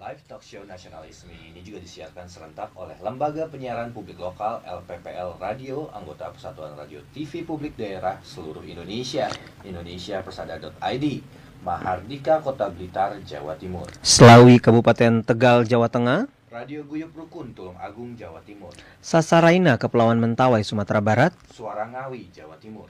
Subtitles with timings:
[0.00, 5.92] Live Talk Show Nasionalis ini juga disiarkan serentak oleh Lembaga Penyiaran Publik Lokal LPPL Radio,
[5.92, 9.28] anggota Persatuan Radio TV Publik Daerah seluruh Indonesia,
[9.60, 11.04] indonesiapersada.id,
[11.60, 13.84] Mahardika Kota Blitar, Jawa Timur.
[14.00, 16.32] Selawi Kabupaten Tegal, Jawa Tengah.
[16.48, 18.72] Radio Guyup Rukun, Tulung Agung, Jawa Timur.
[19.04, 21.36] Sasaraina, Kepulauan Mentawai, Sumatera Barat.
[21.52, 22.88] Suara Ngawi, Jawa Timur.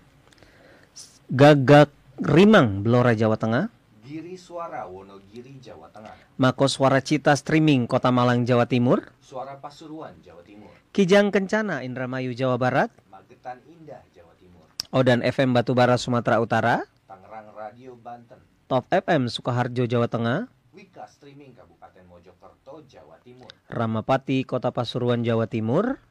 [1.26, 1.91] Gagak
[2.22, 3.80] Rimang, Blora, Jawa Tengah.
[4.10, 6.10] Giri Suara, Wonogiri, Jawa Tengah.
[6.34, 9.06] Mako Suara Cita Streaming, Kota Malang, Jawa Timur.
[9.22, 10.75] Suara Pasuruan, Jawa Timur.
[10.91, 12.91] Kijang Kencana, Indramayu, Jawa Barat.
[13.06, 14.66] Magetan Indah, Jawa Timur.
[14.91, 16.82] Odan FM Batubara, Sumatera Utara.
[17.06, 18.43] Tangerang Radio, Banten.
[18.66, 20.50] Top FM Sukoharjo, Jawa Tengah.
[20.75, 23.54] Wika Streaming, Kabupaten Mojokerto, Jawa Timur.
[23.70, 26.03] Ramapati, Kota Pasuruan, Jawa Timur.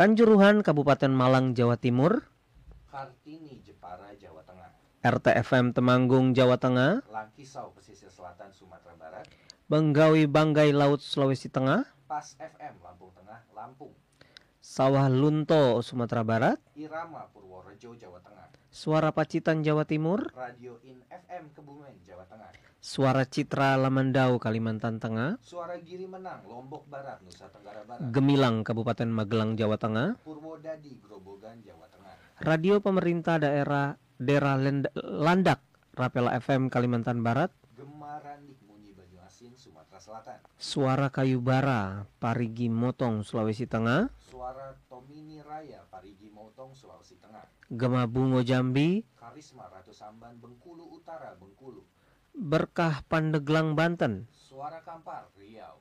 [0.00, 2.24] Kanjuruhan, Kabupaten Malang, Jawa Timur.
[2.88, 4.72] Kartini, Jepara, Jawa Tengah.
[5.02, 7.02] RTFM Temanggung, Jawa Tengah.
[7.10, 9.26] Langkisau, Pesisir Selatan, Sumatera Barat.
[9.66, 11.90] Benggawi Banggai Laut, Sulawesi Tengah.
[12.06, 13.90] Pas FM, Lampung Tengah, Lampung.
[14.62, 16.62] Sawah Lunto, Sumatera Barat.
[16.78, 18.46] Irama, Purworejo, Jawa Tengah.
[18.70, 20.30] Suara Pacitan, Jawa Timur.
[20.38, 22.54] Radio In FM, Kebumen, Jawa Tengah.
[22.78, 25.34] Suara Citra Lamandau, Kalimantan Tengah.
[25.42, 28.06] Suara Giri Menang, Lombok Barat, Nusa Tenggara Barat.
[28.14, 30.14] Gemilang, Kabupaten Magelang, Jawa Tengah.
[30.22, 31.81] Purwodadi, Grobogan, Jawa Tengah.
[32.42, 34.58] Radio Pemerintah Daerah Daerah
[34.98, 35.62] Landak,
[35.94, 37.54] Rapela FM, Kalimantan Barat.
[38.98, 40.42] Banyuasin, Sumatera Selatan.
[40.58, 44.10] Suara Kayu Bara, Parigi Motong, Sulawesi Tengah.
[44.26, 47.46] Suara Tomini Raya, Parigi Motong, Sulawesi Tengah.
[47.70, 51.86] Gema Bungo Jambi, Karisma, Ratu Samban, Bengkulu Utara, Bengkulu.
[52.34, 54.26] Berkah Pandeglang, Banten.
[54.34, 55.78] Suara Kampar, Riau.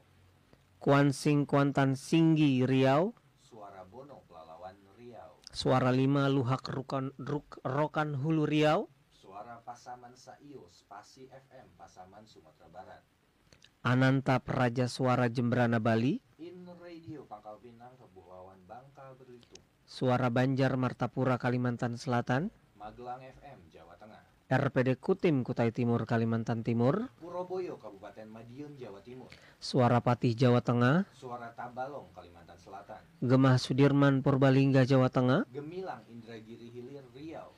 [0.78, 3.18] Kuansing Kuantan Singgi, Riau.
[3.42, 5.41] Suara Bono, Pelalawan, Riau.
[5.52, 8.88] Suara Lima Luhak Rukan, Ruk, Rokan Hulu, Riau.
[9.12, 13.04] Suara Pasaman Saio, Spasi FM, Pasaman, Sumatera Barat.
[13.84, 16.24] Ananta Praja Suara Jembrana, Bali.
[16.40, 19.60] In Radio, Pangkal Pinang, Kepulauan Bangka, Belitung.
[19.84, 22.48] Suara Banjar Martapura, Kalimantan Selatan.
[22.80, 24.24] Magelang FM, Jawa Tengah.
[24.48, 27.12] RPD Kutim, Kutai Timur, Kalimantan Timur.
[27.20, 29.28] Puroboyo, Kabupaten Madiun, Jawa Timur.
[29.60, 31.04] Suara Patih, Jawa Tengah.
[31.12, 32.41] Suara Tabalong, Kalimantan.
[33.22, 35.46] Gemah Sudirman, Purbalingga, Jawa Tengah.
[35.54, 37.54] Gemilang, Indragiri Hilir, Riau.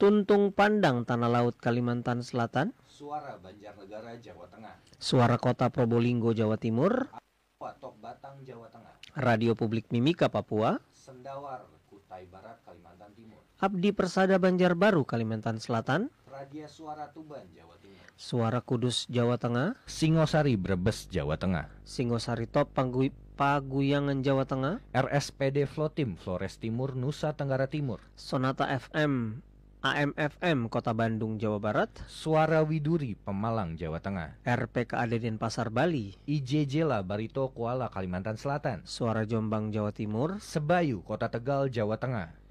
[0.00, 2.72] Tuntung Pandang, Tanah Laut, Kalimantan Selatan.
[2.88, 4.74] Suara Banjarnegara, Jawa Tengah.
[4.96, 7.12] Suara Kota Probolinggo, Jawa Timur.
[7.60, 8.94] Watok Batang, Jawa Tengah.
[9.14, 10.80] Radio Publik Mimika, Papua.
[10.96, 13.44] Sendawar, Kutai Barat, Kalimantan Timur.
[13.60, 16.08] Abdi Persada Banjarbaru, Kalimantan Selatan.
[16.26, 18.02] Radia Suara Tuban, Jawa Timur.
[18.18, 19.76] Suara Kudus, Jawa Tengah.
[19.86, 21.70] Singosari, Brebes, Jawa Tengah.
[21.86, 24.84] Singosari Top, Panggu- Paguyangan, Jawa Tengah.
[24.92, 28.04] RSPD Flotim, Flores Timur, Nusa Tenggara Timur.
[28.12, 29.40] Sonata FM,
[29.80, 31.88] AMFM, Kota Bandung, Jawa Barat.
[32.12, 34.36] Suara Widuri, Pemalang, Jawa Tengah.
[34.44, 36.12] RPKAD Denpasar, Bali.
[36.28, 38.84] IJJLA, Barito, Kuala, Kalimantan Selatan.
[38.84, 40.36] Suara Jombang, Jawa Timur.
[40.38, 42.41] Sebayu, Kota Tegal, Jawa Tengah.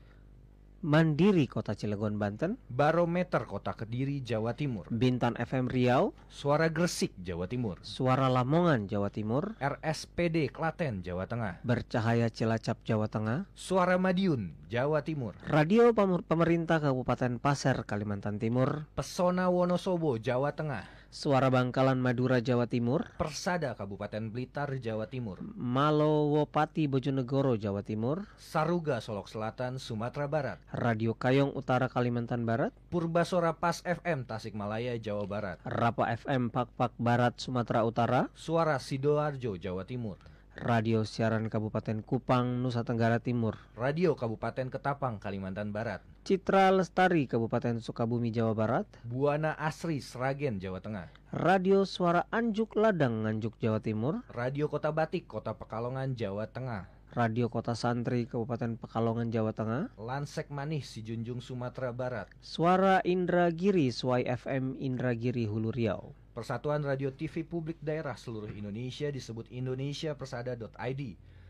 [0.81, 2.57] Mandiri, Kota Cilegon, Banten.
[2.65, 4.89] Barometer, Kota Kediri, Jawa Timur.
[4.89, 6.09] Bintan FM Riau.
[6.25, 7.77] Suara Gresik, Jawa Timur.
[7.85, 9.53] Suara Lamongan, Jawa Timur.
[9.61, 11.61] RSPD Klaten, Jawa Tengah.
[11.61, 13.45] Bercahaya Cilacap, Jawa Tengah.
[13.53, 15.37] Suara Madiun, Jawa Timur.
[15.45, 18.89] Radio Pem- Pemerintah Kabupaten Pasir, Kalimantan Timur.
[18.97, 21.00] Pesona Wonosobo, Jawa Tengah.
[21.11, 23.03] Suara Bangkalan Madura, Jawa Timur.
[23.19, 25.43] Persada Kabupaten Blitar, Jawa Timur.
[25.59, 28.31] Malowopati Bojonegoro, Jawa Timur.
[28.39, 30.63] Saruga Solok Selatan, Sumatera Barat.
[30.71, 32.71] Radio Kayong Utara, Kalimantan Barat.
[32.87, 35.59] Purbasora Pas FM, Tasikmalaya, Jawa Barat.
[35.67, 38.31] Rapa FM Pakpak Barat, Sumatera Utara.
[38.31, 40.30] Suara Sidoarjo, Jawa Timur.
[40.51, 43.55] Radio Siaran Kabupaten Kupang, Nusa Tenggara Timur.
[43.79, 46.03] Radio Kabupaten Ketapang, Kalimantan Barat.
[46.27, 48.83] Citra Lestari, Kabupaten Sukabumi, Jawa Barat.
[49.07, 51.07] Buana Asri, Sragen, Jawa Tengah.
[51.31, 54.27] Radio Suara Anjuk Ladang, Nganjuk, Jawa Timur.
[54.27, 57.00] Radio Kota Batik, Kota Pekalongan, Jawa Tengah.
[57.11, 59.91] Radio Kota Santri, Kabupaten Pekalongan, Jawa Tengah.
[59.99, 62.31] Lansek Manis, Sijunjung, Sumatera Barat.
[62.39, 66.15] Suara Indragiri, Suai FM Indragiri, Hulu Riau.
[66.31, 71.01] Persatuan Radio TV Publik Daerah seluruh Indonesia disebut indonesiapersada.id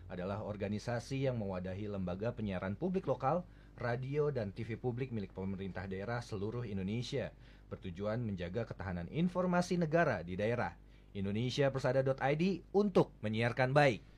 [0.09, 3.45] adalah organisasi yang mewadahi lembaga penyiaran publik lokal,
[3.77, 7.29] radio dan TV publik milik pemerintah daerah seluruh Indonesia
[7.69, 10.73] bertujuan menjaga ketahanan informasi negara di daerah.
[11.11, 14.10] indonesiapersada.id untuk menyiarkan baik.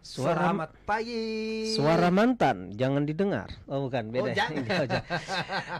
[0.00, 1.28] Suara Selamat pagi.
[1.76, 3.52] suara mantan jangan didengar.
[3.68, 4.32] Oh bukan, Oh, beda.
[4.32, 4.64] jangan.
[4.80, 5.04] Oh, jangan.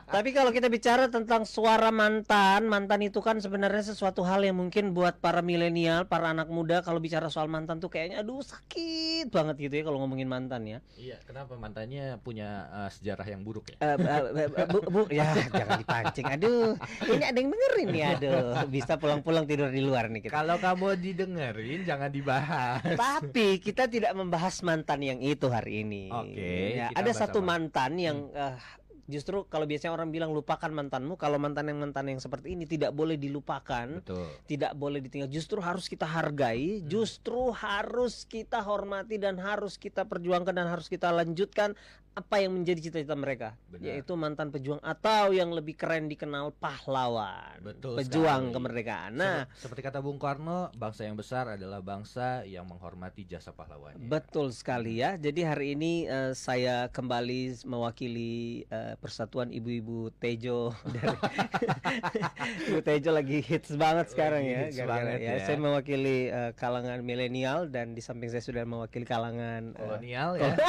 [0.04, 4.92] Tapi kalau kita bicara tentang suara mantan, mantan itu kan sebenarnya sesuatu hal yang mungkin
[4.92, 9.56] buat para milenial, para anak muda kalau bicara soal mantan tuh kayaknya aduh sakit banget
[9.56, 10.78] gitu ya kalau ngomongin mantan ya.
[11.00, 13.76] Iya, kenapa mantannya punya uh, sejarah yang buruk ya?
[13.80, 14.20] Eh, eh,
[14.52, 16.26] eh, bu, bu, ya jangan dipancing.
[16.28, 16.76] Aduh,
[17.08, 18.04] ini ada yang dengerin nih.
[18.14, 18.36] Aduh,
[18.68, 20.32] bisa pulang-pulang tidur di luar nih kita.
[20.36, 22.84] Kalau kamu didengerin jangan dibahas.
[22.84, 26.08] Tapi kita tidak membahas mantan yang itu hari ini.
[26.08, 27.38] Oke, Ya, kita ada satu?
[27.40, 27.48] Hmm.
[27.48, 28.56] mantan yang eh,
[29.04, 32.94] justru kalau biasanya orang bilang lupakan mantanmu, kalau mantan yang mantan yang seperti ini tidak
[32.94, 34.22] boleh dilupakan, Betul.
[34.46, 35.26] tidak boleh ditinggal.
[35.26, 36.86] Justru harus kita hargai, Hmm.
[36.86, 41.74] justru harus kita hormati dan harus kita perjuangkan dan harus kita lanjutkan
[42.10, 43.86] apa yang menjadi cita-cita mereka, Benar.
[43.86, 48.54] yaitu mantan pejuang atau yang lebih keren dikenal pahlawan, Betul pejuang sekali.
[48.54, 49.12] kemerdekaan.
[49.14, 54.04] Nah, Seper- seperti kata Bung Karno, bangsa yang besar adalah bangsa yang menghormati jasa pahlawannya.
[54.04, 55.14] Betul sekali ya.
[55.14, 61.14] Jadi hari ini eh, saya kembali mewakili eh, Persatuan Ibu-ibu Tejo dari
[62.68, 64.66] Ibu Tejo lagi hits banget sekarang ya.
[64.66, 65.30] hits banget ya.
[65.38, 65.46] ya.
[65.46, 70.52] Saya mewakili eh, kalangan milenial dan di samping saya sudah mewakili kalangan kolonial ya.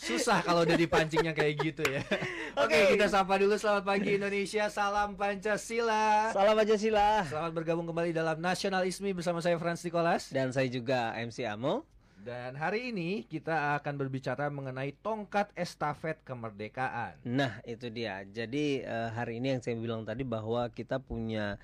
[0.00, 2.00] Susah kalau udah dipancingnya kayak gitu ya.
[2.64, 2.96] Oke, Oke.
[2.96, 6.32] kita sapa dulu selamat pagi Indonesia, salam Pancasila.
[6.32, 7.28] Salam aja sila.
[7.28, 10.32] Selamat bergabung kembali dalam Nasionalisme bersama saya Frans Nicholas.
[10.32, 11.84] Dan saya juga MC Amo.
[12.16, 17.20] Dan hari ini kita akan berbicara mengenai tongkat estafet kemerdekaan.
[17.28, 18.24] Nah, itu dia.
[18.24, 21.60] Jadi eh, hari ini yang saya bilang tadi bahwa kita punya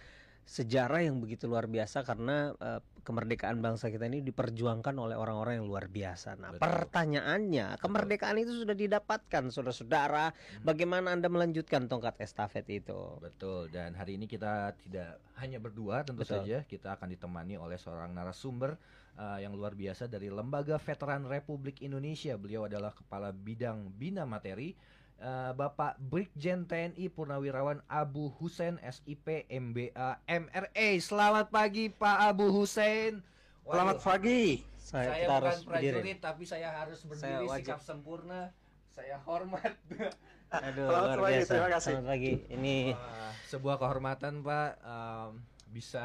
[0.47, 5.67] sejarah yang begitu luar biasa karena eh, kemerdekaan bangsa kita ini diperjuangkan oleh orang-orang yang
[5.67, 6.39] luar biasa.
[6.39, 6.63] Nah, Betul.
[6.67, 10.35] pertanyaannya, kemerdekaan itu sudah didapatkan, saudara-saudara.
[10.67, 13.19] Bagaimana Anda melanjutkan tongkat estafet itu?
[13.23, 16.43] Betul, dan hari ini kita tidak hanya berdua tentu Betul.
[16.43, 18.75] saja, kita akan ditemani oleh seorang narasumber
[19.19, 22.35] uh, yang luar biasa dari Lembaga Veteran Republik Indonesia.
[22.35, 24.75] Beliau adalah Kepala Bidang Bina Materi,
[25.21, 30.89] uh, Bapak Brigjen TNI Purnawirawan Abu Husen SIP MBA MRA.
[31.01, 32.49] Selamat pagi Pak Abu.
[32.67, 33.23] Selamat
[33.67, 34.63] Waduh, pagi.
[34.79, 35.95] Saya, saya bukan harus berdiri.
[35.99, 37.65] prajurit tapi saya harus Saya berdiri wajib.
[37.67, 38.41] sikap sempurna.
[38.87, 39.75] Saya hormat.
[40.47, 41.51] Aduh, Selamat luar pagi, biasa.
[41.51, 41.93] terima kasih.
[41.93, 42.33] Selamat pagi.
[42.49, 45.31] Ini Wah, sebuah kehormatan Pak um,
[45.75, 46.03] bisa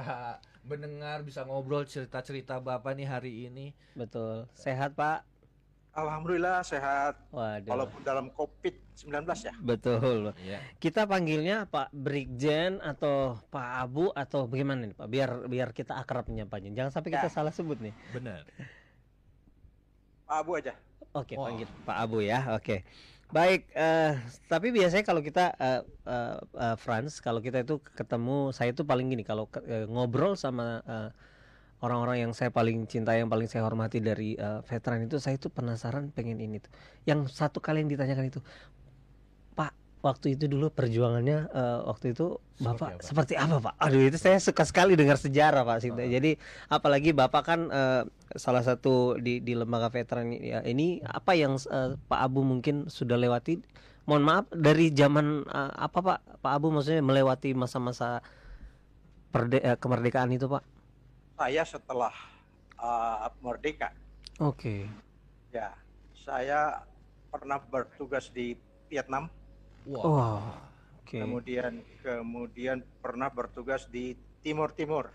[0.66, 3.78] mendengar, bisa ngobrol cerita-cerita Bapak nih hari ini.
[3.94, 4.50] betul.
[4.58, 5.31] Sehat, Pak?
[5.92, 7.20] Alhamdulillah sehat.
[7.36, 7.68] Waduh.
[7.68, 9.12] Walaupun dalam COVID-19
[9.44, 9.54] ya.
[9.60, 10.32] Betul.
[10.40, 10.64] Ya.
[10.80, 15.08] Kita panggilnya Pak Brigjen atau Pak Abu atau bagaimana nih Pak?
[15.12, 16.72] Biar biar kita akrab menyapanya.
[16.72, 17.34] Jangan sampai kita Ya.
[17.34, 17.92] salah sebut nih.
[18.16, 18.48] Benar.
[20.24, 20.74] Pak Abu aja.
[21.12, 21.44] Oke, Oh.
[21.44, 22.56] panggil Pak Abu ya.
[22.56, 22.88] Oke.
[23.32, 24.16] Baik, eh,
[24.48, 29.08] tapi biasanya kalau kita eh, eh, eh, Franz, kalau kita itu ketemu, saya itu paling
[29.08, 31.10] gini kalau eh, ngobrol sama eh,
[31.82, 35.50] orang-orang yang saya paling cintai, yang paling saya hormati dari eh, veteran itu, saya itu
[35.50, 36.70] penasaran pengen ini tuh.
[37.10, 38.40] Yang satu kali yang ditanyakan itu,
[39.58, 39.74] Pak,
[40.06, 43.02] waktu itu dulu perjuangannya eh, waktu itu Seperti Bapak apa?
[43.02, 43.74] seperti apa, Pak?
[43.82, 45.78] Aduh, itu saya suka sekali dengar sejarah, Pak.
[45.82, 46.06] Sinta.
[46.06, 46.10] Ah.
[46.10, 46.38] Jadi
[46.70, 48.04] apalagi Bapak kan eh,
[48.38, 52.94] salah satu di di lembaga veteran ini, ya, ini apa yang eh, Pak Abu mungkin
[52.94, 53.58] sudah lewati?
[54.06, 56.20] Mohon maaf dari zaman eh, apa Pak?
[56.46, 58.22] Pak Abu maksudnya melewati masa-masa
[59.34, 60.62] perde- kemerdekaan itu, Pak?
[61.42, 62.14] Saya setelah
[62.78, 63.90] uh, merdeka,
[64.38, 64.86] Oke.
[65.50, 65.74] ya,
[66.14, 66.86] saya
[67.34, 68.54] pernah bertugas di
[68.94, 69.26] Vietnam,
[69.90, 70.06] Wah.
[70.06, 70.38] Oh,
[71.02, 71.18] oke.
[71.18, 74.14] kemudian kemudian pernah bertugas di
[74.46, 75.10] Timur Timur.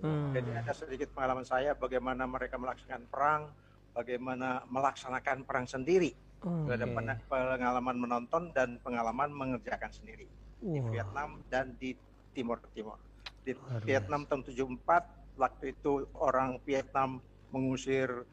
[0.00, 0.32] Hmm.
[0.32, 3.52] Jadi ada sedikit pengalaman saya bagaimana mereka melaksanakan perang,
[3.92, 6.16] bagaimana melaksanakan perang sendiri.
[6.48, 6.80] Oke.
[6.80, 6.88] Ada
[7.28, 10.24] pengalaman menonton dan pengalaman mengerjakan sendiri.
[10.64, 11.92] di Wah, Vietnam dan di
[12.32, 12.96] Timur Timur.
[13.44, 17.22] Di Luar Vietnam tahun 74 waktu itu orang Vietnam
[17.54, 18.26] mengusir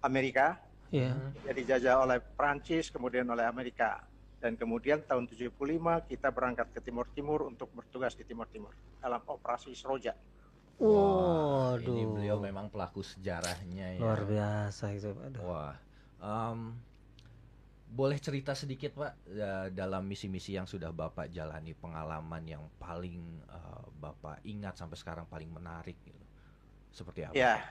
[0.00, 0.56] Amerika,
[0.94, 1.12] ya.
[1.42, 4.06] jadi dijajah oleh Prancis kemudian oleh Amerika.
[4.38, 5.50] Dan kemudian tahun 75
[6.06, 8.70] kita berangkat ke Timur Timur untuk bertugas di Timur Timur
[9.02, 10.14] dalam operasi Seroja.
[10.78, 11.90] Wah, Waduh.
[11.90, 14.00] ini beliau memang pelaku sejarahnya ya.
[14.00, 15.10] luar biasa itu.
[15.10, 15.42] Aduh.
[15.42, 15.74] Wah.
[16.22, 16.78] em,
[17.88, 23.84] boleh cerita sedikit Pak ya, dalam misi-misi yang sudah Bapak jalani pengalaman yang paling eh,
[23.98, 26.27] Bapak ingat sampai sekarang paling menarik gitu.
[26.90, 27.32] Seperti apa?
[27.36, 27.62] Ya,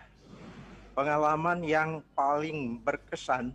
[0.94, 3.54] pengalaman yang paling berkesan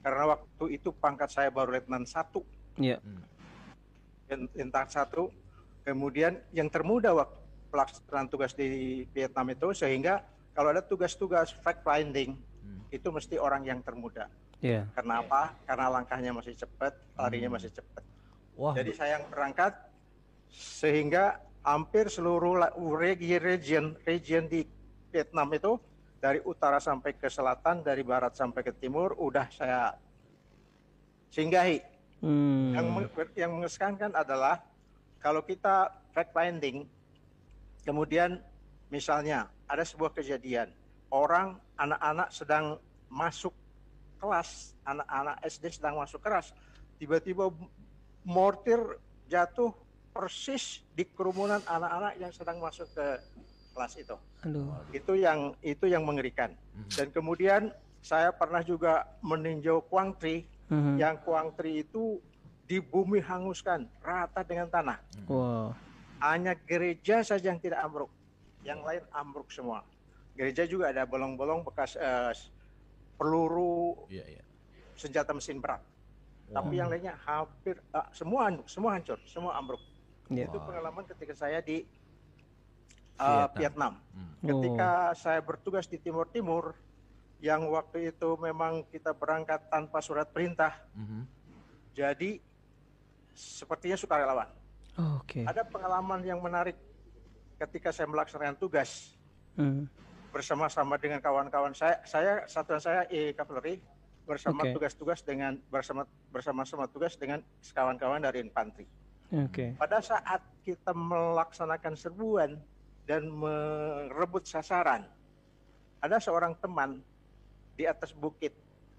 [0.00, 2.46] karena waktu itu pangkat saya baru letnan satu
[2.78, 3.00] Iya.
[3.02, 3.24] Hmm.
[4.54, 5.30] lintas satu.
[5.86, 7.38] Kemudian yang termuda waktu
[7.70, 8.66] pelaksanaan tugas di
[9.14, 12.82] Vietnam itu sehingga kalau ada tugas-tugas fact finding Hmm.
[12.90, 14.26] itu mesti orang yang termuda.
[14.58, 14.90] Iya.
[14.98, 15.30] Karena Oke.
[15.30, 15.42] apa?
[15.62, 17.56] Karena langkahnya masih cepat, larinya Hmm.
[17.58, 18.02] masih cepat.
[18.58, 18.74] Wah.
[18.74, 19.72] Jadi saya yang berangkat
[20.50, 22.58] sehingga hampir seluruh
[23.38, 24.66] region region di
[25.16, 25.80] Vietnam itu
[26.20, 29.96] dari utara sampai ke selatan, dari barat sampai ke timur, udah saya
[31.32, 31.80] singgahi.
[32.20, 32.76] Hmm.
[32.76, 32.86] Yang
[33.32, 34.60] yang mengesankan adalah
[35.24, 36.84] kalau kita fact finding,
[37.80, 38.44] kemudian
[38.92, 40.68] misalnya ada sebuah kejadian,
[41.08, 42.76] orang anak-anak sedang
[43.08, 43.56] masuk
[44.20, 46.52] kelas, anak-anak SD sedang masuk kelas,
[47.00, 47.48] tiba-tiba
[48.24, 48.80] mortir
[49.28, 49.72] jatuh
[50.12, 53.06] persis di kerumunan anak-anak yang sedang masuk ke
[53.76, 54.16] kelas itu.
[54.40, 54.72] Aduh.
[54.90, 56.56] Itu yang itu yang mengerikan.
[56.72, 56.88] Mhm.
[56.88, 57.62] Dan kemudian
[58.00, 60.96] saya pernah juga meninjau Kuang Tri, Mhm.
[60.96, 62.16] yang Kuang Tri itu
[62.64, 64.98] di bumi hanguskan rata dengan tanah.
[65.28, 65.76] Wow.
[66.18, 68.08] Hanya gereja saja yang tidak ambruk,
[68.64, 69.84] yang lain ambruk semua.
[70.32, 72.32] Gereja juga ada bolong-bolong bekas eh,
[73.14, 74.42] peluru Iya, iya.
[74.94, 75.80] senjata mesin berat.
[76.46, 76.78] Tapi Wow.
[76.78, 79.82] yang lainnya hampir eh, semua semua hancur, semua ambruk.
[80.26, 80.46] Iya.
[80.46, 80.66] Itu Wow.
[80.66, 81.86] pengalaman ketika saya di
[83.16, 83.56] eh, Vietnam.
[83.56, 83.92] Vietnam.
[84.12, 84.32] Hmm.
[84.44, 86.76] Ketika saya bertugas di Timur Timur,
[87.40, 91.22] yang waktu itu memang kita berangkat tanpa surat perintah, Mhm.
[91.92, 92.40] jadi
[93.36, 94.48] sepertinya sukarelawan.
[94.96, 95.44] Oh, Oke.
[95.44, 96.76] Ada pengalaman yang menarik
[97.60, 99.12] ketika saya melaksanakan tugas
[99.56, 99.84] Hmm.
[100.32, 102.00] bersama-sama dengan kawan-kawan saya.
[102.08, 103.80] Saya satuan saya E Cavalry
[104.24, 108.88] bersama tugas-tugas dengan bersama bersama-sama tugas dengan kawan-kawan dari infanteri.
[109.32, 109.76] Oke.
[109.76, 112.56] Pada saat kita melaksanakan serbuan
[113.06, 115.06] dan merebut sasaran,
[116.02, 116.98] ada seorang teman
[117.78, 118.50] di atas bukit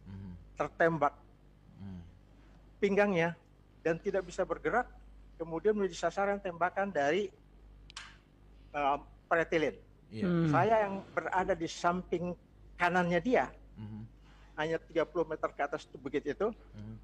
[0.08, 0.32] Mhm.
[0.56, 1.14] tertembak
[1.78, 2.02] Hmm.
[2.80, 3.36] pinggangnya
[3.84, 4.88] dan tidak bisa bergerak,
[5.36, 7.28] kemudian menjadi sasaran tembakan dari
[8.72, 8.98] uh,
[9.28, 9.76] pretilin.
[10.08, 10.26] Iya.
[10.32, 10.48] Hmm.
[10.48, 12.32] Saya yang berada di samping
[12.80, 14.02] kanannya dia, Mhm.
[14.56, 16.96] hanya 30 meter ke atas bukit itu, Mhm.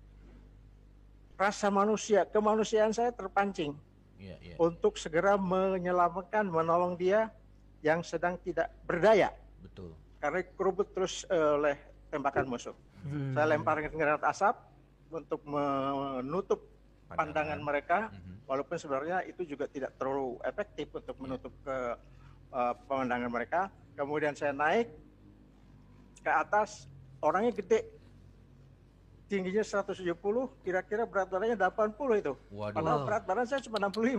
[1.35, 3.75] rasa manusia, kemanusiaan saya terpancing
[4.23, 4.55] Iya, iya.
[4.55, 7.27] untuk segera menyelamatkan, menolong dia
[7.83, 9.99] yang sedang tidak berdaya Betul.
[10.23, 11.75] karena kerubut terus eh, oleh
[12.07, 12.71] tembakan musuh.
[13.03, 13.35] Hmm.
[13.35, 14.55] Saya lempar granat asap
[15.11, 16.71] untuk menutup
[17.11, 18.47] pandangan mereka, Mhm.
[18.47, 21.77] walaupun sebenarnya itu juga tidak terlalu efektif untuk menutup ke
[22.53, 23.61] eh, pemandangan mereka.
[23.97, 24.87] Kemudian saya naik
[26.23, 26.87] ke atas,
[27.19, 27.83] orangnya gede,
[29.33, 30.13] tingginya 170,
[30.61, 32.33] kira-kira berat badannya 80 itu.
[32.53, 32.75] Waduh.
[32.77, 34.13] Padahal berat badan saya cuma 65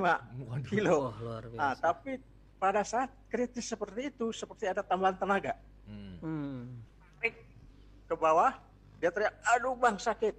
[0.51, 0.67] Waduh.
[0.67, 0.97] kilo.
[0.99, 1.61] Wah, luar biasa.
[1.63, 2.13] Nah, tapi
[2.59, 5.55] pada saat kritis seperti itu, seperti ada tambahan tenaga.
[5.87, 6.19] Hmm.
[6.19, 6.61] Hmm.
[7.23, 7.35] Tarik
[8.11, 8.59] ke bawah,
[8.99, 10.35] dia teriak, aduh bang sakit.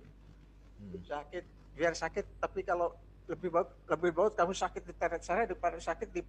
[0.76, 1.00] Hmm.
[1.08, 1.44] Sakit,
[1.80, 2.92] biar sakit, tapi kalau
[3.32, 6.22] lebih baik, lebih baik kamu sakit di teret saya daripada sakit di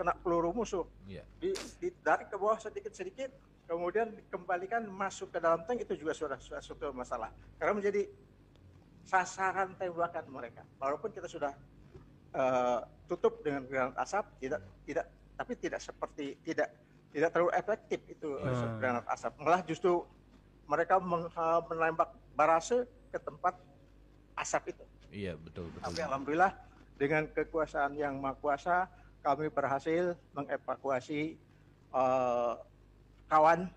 [0.00, 0.88] kena peluru musuh.
[1.04, 1.28] Iya.
[1.36, 3.28] Di, ditarik ke bawah sedikit-sedikit,
[3.68, 7.28] kemudian dikembalikan masuk ke dalam tank itu juga sudah, suatu masalah.
[7.60, 8.08] Karena menjadi
[9.04, 10.64] sasaran tembakan mereka.
[10.80, 11.52] Walaupun kita sudah
[12.32, 16.68] eh, tutup dengan granat asap, tidak tidak tapi tidak seperti tidak
[17.10, 18.78] tidak terlalu efektif itu eh, Hmm.
[18.80, 19.36] granat asap.
[19.36, 20.06] Malah justru
[20.64, 23.58] mereka meng- eh, menembak barase ke tempat
[24.38, 24.84] asap itu.
[25.10, 25.90] Iya, betul, betul.
[25.90, 26.52] Tapi alhamdulillah
[26.94, 28.86] dengan kekuasaan yang maha kuasa
[29.20, 31.36] kami berhasil mengevakuasi
[31.92, 32.52] eh,
[33.28, 33.68] kawan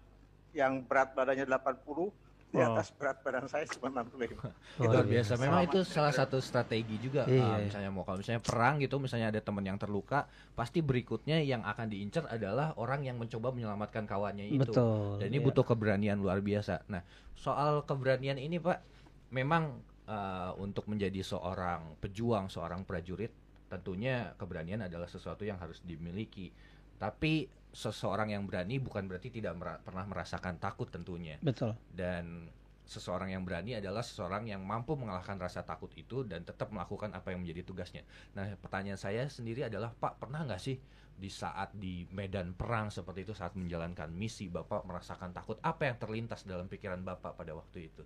[0.54, 2.14] yang berat badannya 80
[2.54, 2.78] di Wow.
[2.78, 4.38] atas berat badan saya cuma 65.
[4.78, 5.42] itu Luar biasa.
[5.42, 7.26] Memang Selamat itu salah satu strategi juga.
[7.26, 7.66] Iya, Ah, iya.
[7.66, 11.90] misalnya mau kalau misalnya perang gitu, misalnya ada teman yang terluka, pasti berikutnya yang akan
[11.90, 14.70] diincar adalah orang yang mencoba menyelamatkan kawannya itu.
[14.70, 15.18] Betul.
[15.18, 15.46] Dan ini iya.
[15.50, 16.86] butuh keberanian luar biasa.
[16.94, 17.02] Nah,
[17.34, 18.86] soal keberanian ini, Pak,
[19.34, 23.34] memang eh, untuk menjadi seorang pejuang, seorang prajurit,
[23.74, 26.54] tentunya keberanian adalah sesuatu yang harus dimiliki.
[27.02, 31.42] Tapi seseorang yang berani bukan berarti tidak mera- pernah merasakan takut tentunya.
[31.42, 31.74] Betul.
[31.90, 32.54] Dan
[32.86, 37.34] seseorang yang berani adalah seseorang yang mampu mengalahkan rasa takut itu dan tetap melakukan apa
[37.34, 38.04] yang menjadi tugasnya.
[38.38, 40.78] Nah, pertanyaan saya sendiri adalah, Pak, pernah nggak sih
[41.14, 45.58] di saat di medan perang seperti itu saat menjalankan misi Bapak merasakan takut?
[45.66, 48.04] Apa yang terlintas dalam pikiran Bapak pada waktu itu?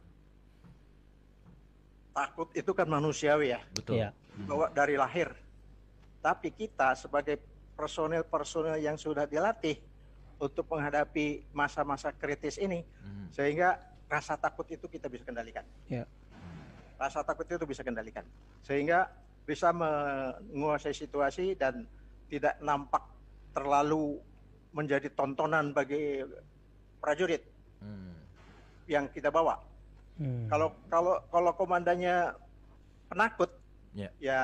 [2.15, 4.01] Takut itu kan manusiawi ya, Betul.
[4.01, 4.09] Iya.
[4.09, 4.47] Hmm.
[4.49, 5.33] bawa dari lahir.
[6.19, 7.37] Tapi kita sebagai
[7.77, 9.77] personel-personel yang sudah dilatih
[10.37, 13.29] untuk menghadapi masa-masa kritis ini, Hmm.
[13.33, 15.65] sehingga rasa takut itu kita bisa kendalikan.
[15.89, 16.05] Ya.
[16.97, 18.25] Rasa takut itu bisa kendalikan,
[18.65, 19.09] sehingga
[19.45, 21.85] bisa menguasai situasi dan
[22.27, 23.01] tidak nampak
[23.53, 24.19] terlalu
[24.73, 26.21] menjadi tontonan bagi
[27.01, 27.41] prajurit
[27.81, 28.13] Hmm.
[28.89, 29.57] yang kita bawa.
[30.17, 30.49] Hmm.
[30.49, 32.33] Kalau kalau kalau komandannya
[33.09, 33.53] penakut,
[33.93, 34.09] Ya.
[34.21, 34.41] ya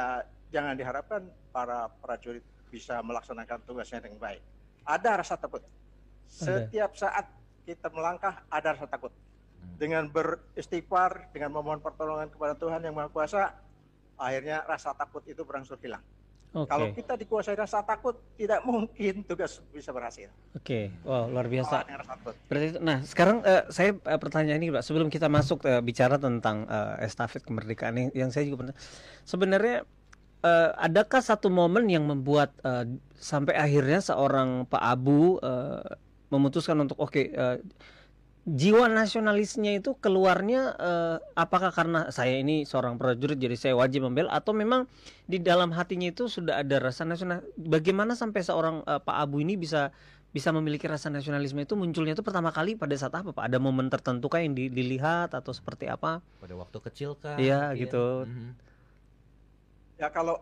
[0.53, 4.41] jangan diharapkan para prajurit bisa melaksanakan tugasnya dengan baik.
[4.86, 5.65] Ada rasa takut.
[6.29, 7.25] Setiap saat
[7.65, 9.10] kita melangkah ada rasa takut.
[9.10, 9.75] Hmm.
[9.81, 13.57] Dengan beristighfar, dengan memohon pertolongan kepada Tuhan yang Maha Kuasa,
[14.17, 16.05] akhirnya rasa takut itu berangsur hilang.
[16.53, 16.69] Oke.
[16.69, 20.29] Kalau kita dikuasai rasa takut, tidak mungkin tugas bisa berhasil.
[20.53, 20.93] Oke.
[21.01, 21.81] Wow, luar biasa.
[22.45, 26.69] Berarti nah sekarang eh, saya eh, pertanyaan ini Pak sebelum kita masuk eh, bicara tentang
[26.69, 28.75] eh, estafet kemerdekaan yang, yang saya juga pernah
[29.25, 29.81] sebenarnya
[30.43, 32.85] eh, adakah satu momen yang membuat eh,
[33.17, 35.97] sampai akhirnya seorang Pak Abu eh,
[36.29, 37.57] memutuskan untuk oke eh,
[38.43, 44.35] jiwa nasionalisnya itu keluarnya eh, apakah karena saya ini seorang prajurit jadi saya wajib membela
[44.35, 44.83] atau memang
[45.23, 49.56] di dalam hatinya itu sudah ada rasa nasional bagaimana sampai seorang eh, Pak Abu ini
[49.56, 49.95] bisa
[50.34, 53.53] bisa memiliki rasa nasionalisme itu munculnya itu pertama kali pada saat apa Pak?
[53.53, 56.25] Ada momen tertentu kah yang di- dilihat atau seperti apa?
[56.41, 57.38] Pada waktu kecil kah?
[57.38, 58.25] Iya, gitu.
[58.25, 58.72] Mhm.
[60.04, 60.36] Ya kalau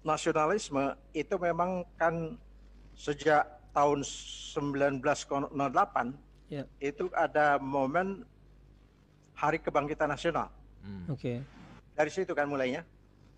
[0.00, 0.80] nasionalisme
[1.12, 2.40] itu memang kan
[2.96, 3.44] sejak
[3.76, 5.52] tahun 1908
[6.48, 6.64] Ya.
[6.80, 8.24] itu ada momen
[9.36, 10.48] Hari Kebangkitan Nasional.
[10.80, 11.12] Hmm.
[11.12, 11.44] Oke.
[11.92, 12.88] Dari situ kan mulainya.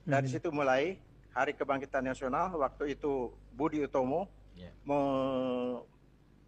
[0.07, 0.35] Dari Mhm.
[0.39, 0.95] situ mulai
[1.35, 4.71] Hari Kebangkitan Nasional waktu itu Budi Utomo Ya.
[4.87, 5.83] me-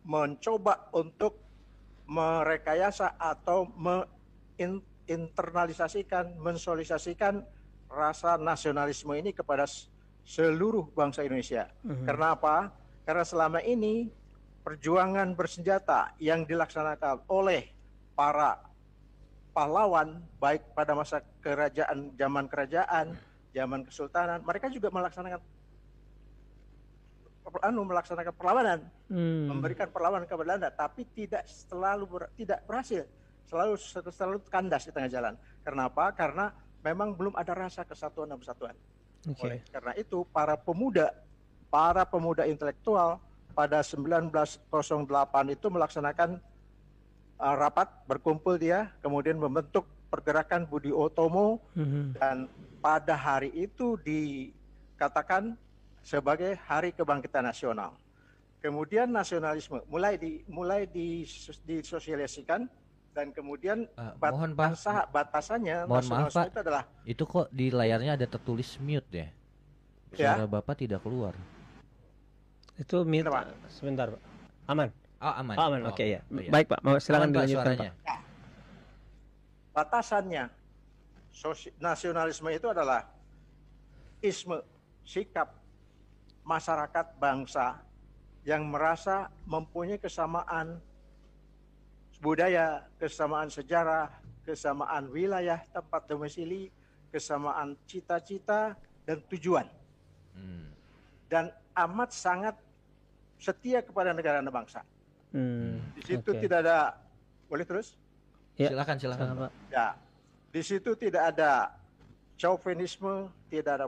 [0.06, 1.42] mencoba untuk
[2.06, 7.42] merekayasa atau menginternalisasikan, mensolisasikan
[7.88, 9.64] rasa nasionalisme ini kepada
[10.24, 11.68] seluruh bangsa Indonesia.
[11.84, 12.04] Mhm.
[12.08, 12.72] Karena apa?
[13.04, 14.08] Karena selama ini
[14.64, 17.68] perjuangan bersenjata yang dilaksanakan oleh
[18.16, 18.56] para
[19.52, 23.14] pahlawan baik pada masa kerajaan zaman kerajaan,
[23.52, 25.38] zaman kesultanan, mereka juga melaksanakan
[27.62, 29.46] anu melaksanakan perlawanan, Hmm.
[29.52, 33.06] memberikan perlawanan ke Belanda, tapi tidak selalu ber- tidak berhasil,
[33.46, 33.78] selalu
[34.10, 35.34] selalu kandas di tengah jalan.
[35.62, 36.10] Karena apa?
[36.16, 36.50] Karena
[36.84, 38.76] memang belum ada rasa kesatuan dan persatuan.
[39.24, 39.40] Oke.
[39.48, 41.16] Oleh karena itu para pemuda,
[41.72, 43.16] para pemuda intelektual
[43.56, 44.68] pada 1908
[45.48, 46.36] itu melaksanakan
[47.40, 52.20] uh, rapat, berkumpul dia, kemudian membentuk pergerakan Budi Otomo Mhm.
[52.20, 52.46] dan
[52.84, 55.56] pada hari itu dikatakan
[56.04, 57.96] sebagai Hari Kebangkitan Nasional.
[58.60, 61.24] Kemudian nasionalisme mulai di mulai di,
[61.64, 62.68] disosialisasikan
[63.14, 66.46] dan kemudian Ah, bat- mohon Pak, batasan- batasannya Mohon maaf, Pak.
[66.50, 69.26] itu adalah itu kok di layarnya ada tertulis mute ya?
[70.12, 70.34] Ya.
[70.34, 71.34] Suara Bapak tidak keluar.
[72.74, 73.22] Itu mute.
[73.22, 73.54] Kenapa?
[73.68, 74.22] Sebentar, Pak.
[74.66, 74.88] Aman.
[75.18, 75.54] Oh, aman.
[75.56, 75.80] Oh, aman.
[75.80, 76.20] Oh, Oke ya.
[76.22, 76.50] oh, iya.
[76.50, 76.78] Baik, Pak.
[76.82, 77.90] Mau silakan Pak, dilanjutkan, suaranya.
[77.96, 78.20] Pak.
[79.72, 80.44] batasannya
[81.30, 83.10] sosi- nasionalisme itu adalah
[84.20, 84.62] isme
[85.02, 85.50] sikap
[86.42, 87.82] masyarakat bangsa
[88.42, 90.78] yang merasa mempunyai kesamaan
[92.24, 94.08] budaya, kesamaan sejarah,
[94.48, 96.72] kesamaan wilayah tempat domisili,
[97.12, 98.72] kesamaan cita-cita
[99.04, 99.68] dan tujuan
[100.34, 100.66] Hmm.
[101.30, 102.58] dan amat sangat
[103.38, 104.82] setia kepada negara dan bangsa.
[105.30, 105.78] Hmm.
[105.94, 106.42] Di situ oke.
[106.42, 106.98] tidak ada
[107.46, 107.94] boleh terus?
[108.58, 108.74] Ya.
[108.74, 109.26] Silakan, silakan.
[109.30, 109.52] Silakan, Pak.
[109.70, 109.86] Ya,
[110.50, 111.70] di situ tidak ada
[112.34, 113.86] chauvinisme, tidak ada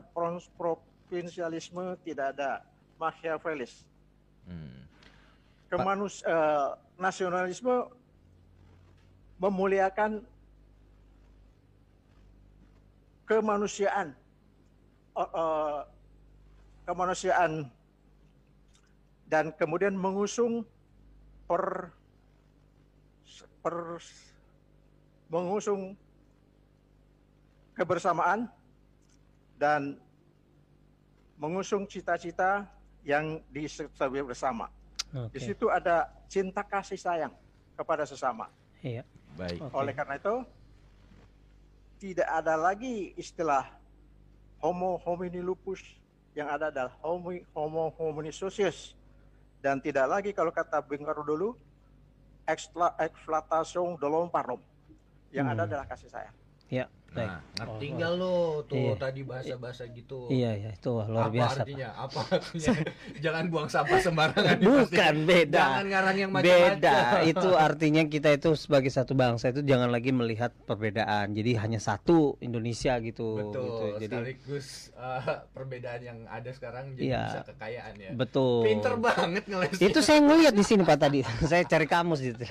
[0.54, 2.62] provinsialisme, tidak ada
[3.02, 3.82] Machiavellis.
[4.46, 4.86] Hmm.
[5.66, 7.90] Kemanus eh, nasionalisme
[9.40, 10.24] memuliakan
[13.26, 14.16] kemanusiaan,
[15.16, 15.80] Eh, eh,
[16.84, 17.72] kemanusiaan
[19.32, 20.60] dan kemudian mengusung
[21.48, 21.88] per
[23.64, 23.96] per
[25.32, 25.96] mengusung
[27.72, 28.44] kebersamaan
[29.56, 29.96] dan
[31.40, 32.68] mengusung cita-cita
[33.00, 34.68] yang disertai bersama.
[35.32, 35.40] Di Oke.
[35.40, 37.32] situ ada cinta kasih sayang
[37.72, 38.52] kepada sesama.
[38.84, 39.00] Iya.
[39.36, 39.60] Baik.
[39.60, 39.72] Oke.
[39.76, 40.34] Oleh karena itu
[42.00, 43.64] tidak ada lagi istilah
[44.60, 45.80] homo homini lupus
[46.36, 48.92] yang ada adalah homo, homo homini socius
[49.64, 51.48] dan tidak lagi kalau kata Bung Karno dulu
[54.08, 54.64] l'homme par l'homme.
[55.34, 55.68] Yang ada Hmm.
[55.68, 56.36] adalah kasih sayang.
[56.70, 56.86] Ya,
[57.18, 58.92] Nah, ngerti Oh, nggak lo tuh Iya.
[58.98, 60.28] tadi bahasa-bahasa gitu?
[60.28, 61.60] Iya, iya, itu wah, luar apa biasa.
[61.62, 61.88] Artinya?
[61.96, 62.74] Apa artinya?
[63.24, 64.56] Jangan buang sampah sembarangan.
[64.60, 65.56] Bukan beda.
[65.56, 66.76] Jangan ngarang yang macam-macam.
[66.76, 66.96] Beda.
[67.24, 71.32] Itu artinya kita itu sebagai satu bangsa itu jangan lagi melihat perbedaan.
[71.32, 73.28] Jadi hanya satu Indonesia gitu.
[73.38, 73.64] Betul.
[73.64, 73.86] gitu.
[74.02, 77.22] Jadi Sekaligus eh, perbedaan yang ada sekarang jadi Iya.
[77.24, 78.10] bisa kekayaan ya.
[78.12, 78.64] betul.
[78.64, 79.76] Pinter banget ngeles.
[79.78, 81.20] Itu saya ngelihat di sini Pak tadi.
[81.50, 82.42] saya cari kamus gitu.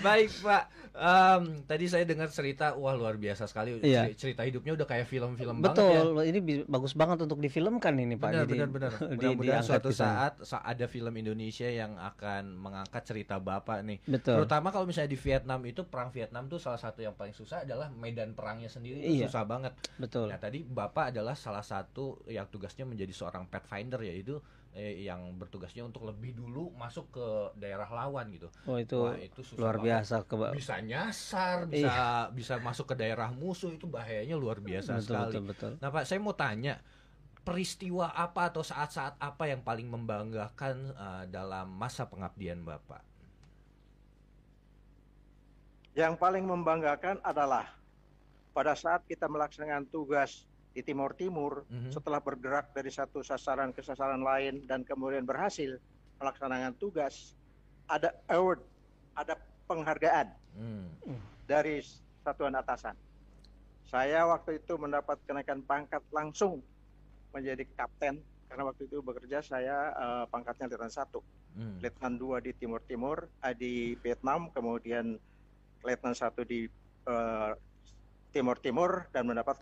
[0.00, 0.62] Baik Pak.
[0.92, 3.80] Em, tadi saya dengar cerita, wah luar biasa sekali.
[3.80, 4.06] Iya.
[4.06, 5.88] Ceri- Cerita hidupnya udah kayak film-film Betul.
[6.12, 6.28] banget ya.
[6.28, 8.28] Ini bi- bagus banget untuk difilmkan ini Pak.
[8.28, 13.80] Benar, Jadi benar, Mudah-mudahan suatu saat sa- ada film Indonesia yang akan mengangkat cerita Bapak
[13.80, 14.04] nih.
[14.04, 14.44] Betul.
[14.44, 17.88] Terutama kalau misalnya di Vietnam itu perang Vietnam tuh salah satu yang paling susah adalah
[17.88, 19.32] medan perangnya sendiri itu Iya.
[19.32, 19.72] susah banget.
[19.96, 20.28] Betul.
[20.28, 24.36] Nah tadi Bapak adalah salah satu yang tugasnya menjadi seorang pathfinder yaitu
[24.72, 27.26] eh, yang bertugasnya untuk lebih dulu masuk ke
[27.60, 28.48] daerah lawan gitu.
[28.64, 33.28] Oh itu, Wah, itu susah luar biasa ke Bisa nyasar, bisa bisa masuk ke daerah
[33.32, 35.26] musuh itu bahayanya luar biasa betul, sekali.
[35.28, 35.72] betul betul.
[35.80, 36.80] Nah Pak, saya mau tanya,
[37.42, 43.02] peristiwa apa atau saat-saat apa yang paling membanggakan uh, dalam masa pengabdian Bapak?
[45.92, 47.68] Yang paling membanggakan adalah
[48.56, 51.92] pada saat kita melaksanakan tugas di Timur Timur Mhm.
[51.92, 55.76] setelah bergerak dari satu sasaran ke sasaran lain dan kemudian berhasil
[56.16, 57.36] melaksanakan tugas
[57.86, 58.64] ada award,
[59.12, 59.36] ada
[59.68, 60.88] penghargaan Hmm.
[61.44, 61.84] dari
[62.24, 62.96] satuan atasan.
[63.84, 66.64] Saya waktu itu mendapat kenaikan pangkat langsung
[67.32, 71.20] menjadi kapten karena waktu itu bekerja saya eh, pangkatnya letnan satu,
[71.52, 71.80] Hmm.
[71.80, 75.16] letnan dua di Timur Timur, eh, di Vietnam, kemudian
[75.84, 76.64] letnan satu di
[77.02, 77.52] eh,
[78.32, 79.60] Timur Timur dan mendapat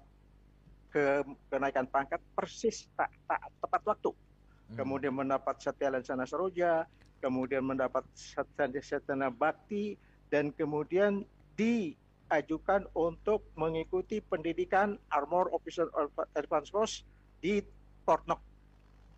[0.91, 4.11] ke kenaikan pangkat persis tak, tak tepat waktu.
[4.11, 4.77] Hmm.
[4.85, 6.85] Kemudian mendapat Satya Lansana Saroja,
[7.23, 9.95] kemudian mendapat Satya Satya Bakti
[10.31, 15.91] dan kemudian diajukan untuk mengikuti pendidikan Armor Officer
[16.35, 17.03] Advance Course
[17.43, 17.63] di
[18.07, 18.41] Fort Knox,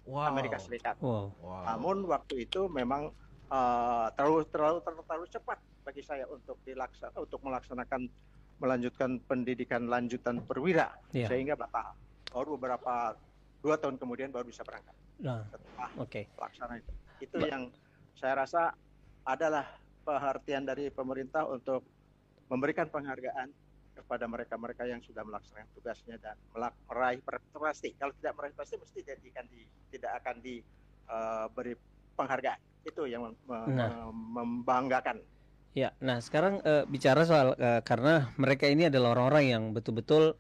[0.09, 0.29] wow.
[0.29, 0.97] Amerika Serikat.
[1.01, 1.33] Wow.
[1.41, 1.63] Wow.
[1.69, 3.13] Namun waktu itu memang
[4.17, 8.09] terlalu terlalu terlalu, terlalu cepat bagi saya untuk dilaksa untuk melaksanakan
[8.63, 11.27] melanjutkan pendidikan lanjutan perwira Iya.
[11.27, 11.99] sehingga batal.
[12.31, 13.19] Baru beberapa
[13.59, 16.21] dua tahun kemudian baru bisa berangkat Nah, setelah oke.
[16.33, 16.93] pelaksana itu.
[17.21, 17.75] Itu yang
[18.15, 18.71] saya rasa
[19.23, 19.67] adalah
[20.03, 21.83] perhatian dari pemerintah untuk
[22.47, 23.51] memberikan penghargaan
[23.93, 26.35] kepada mereka-mereka yang sudah melaksanakan tugasnya dan
[26.89, 27.95] meraih prestasi.
[27.95, 31.75] Kalau tidak meraih prestasi mesti tidak akan di, tidak akan diberi
[32.15, 32.61] penghargaan.
[32.83, 34.11] Itu yang mem- Nah.
[34.11, 35.23] membanggakan.
[35.73, 40.37] Ya, nah sekarang eh, bicara soal eh, karena mereka ini adalah orang-orang yang betul-betul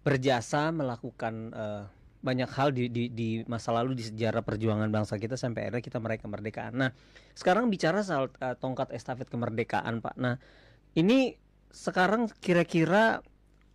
[0.00, 1.82] berjasa melakukan eh,
[2.22, 5.98] banyak hal di, di di masa lalu di sejarah perjuangan bangsa kita sampai akhirnya kita
[6.00, 6.72] meraih kemerdekaan.
[6.72, 6.90] Nah,
[7.36, 10.16] sekarang bicara soal eh, tongkat estafet kemerdekaan, Pak.
[10.16, 10.40] Nah,
[10.96, 11.36] ini
[11.68, 13.20] sekarang kira-kira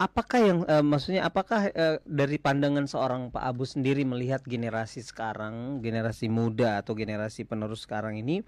[0.01, 5.77] apakah yang eh, maksudnya apakah eh, dari pandangan seorang Pak Abu sendiri melihat generasi sekarang,
[5.85, 8.41] generasi muda atau generasi penerus sekarang ini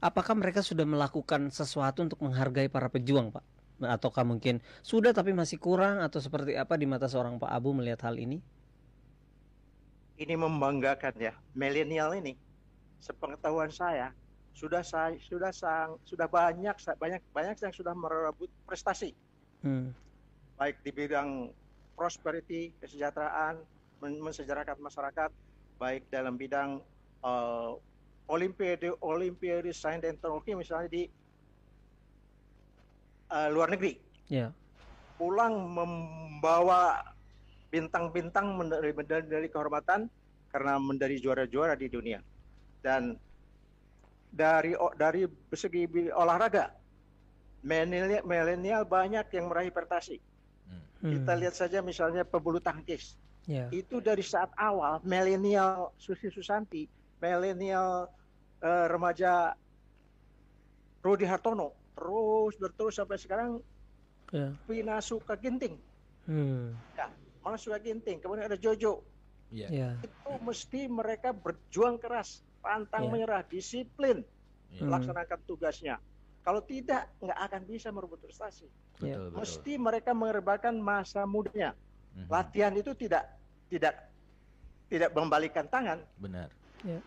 [0.00, 3.44] apakah mereka sudah melakukan sesuatu untuk menghargai para pejuang, Pak?
[3.80, 8.04] Ataukah mungkin sudah tapi masih kurang atau seperti apa di mata seorang Pak Abu melihat
[8.08, 8.40] hal ini?
[10.20, 11.32] Ini membanggakan ya.
[11.56, 12.36] Milenial ini,
[13.00, 14.12] sepengetahuan saya,
[14.52, 19.16] sudah saya sudah sang, sudah banyak banyak banyak yang sudah merebut prestasi.
[19.60, 19.92] Hmm.
[20.56, 21.52] baik di bidang
[21.96, 23.60] prosperity, kesejahteraan,
[24.00, 25.32] men- masyarakat,
[25.80, 26.84] baik dalam bidang
[27.24, 27.70] eh,
[28.28, 31.02] olimpiade, olimpiade sains dan teknologi misalnya di
[33.30, 33.94] eh, luar negeri,
[34.26, 34.50] Ya.
[35.14, 37.02] pulang membawa
[37.70, 40.10] bintang-bintang medali medali kehormatan
[40.50, 42.18] karena menjadi juara-juara di dunia.
[42.82, 43.14] Dan
[44.30, 46.74] dari dari segi olahraga,
[47.62, 50.18] milenial banyak yang meraih prestasi.
[51.00, 51.40] Kita Hmm.
[51.40, 53.16] lihat saja misalnya pebulu tangkis.
[53.48, 53.66] Ya.
[53.72, 56.84] Itu dari saat awal milenial Susi Susanti,
[57.20, 58.08] milenial
[58.60, 59.54] eh, remaja
[61.00, 63.60] Rudi Hartono terus berterus sampai sekarang
[64.30, 64.54] Ya.
[64.62, 65.74] Pinasuka Ginting,
[66.22, 66.78] Hmm.
[67.42, 69.02] Manasuka Ginting, kemudian ada Jojo.
[69.50, 69.66] Iya.
[69.66, 69.90] Ya.
[70.06, 73.10] Itu mesti mereka berjuang keras, pantang Ya.
[73.10, 74.22] menyerah, disiplin.
[74.70, 74.86] Hmm.
[74.86, 75.98] melaksanakan tugasnya.
[76.46, 78.70] Kalau tidak, nggak akan bisa merebut prestasi.
[79.02, 79.18] Ya.
[79.18, 79.38] Betul, betul.
[79.42, 81.74] Mesti mereka mengorbankan masa mudanya.
[82.14, 82.30] Mhm.
[82.30, 83.34] Latihan itu tidak
[83.66, 83.98] tidak
[84.86, 86.54] tidak membalikan tangan, Benar.
[86.82, 87.00] Ya.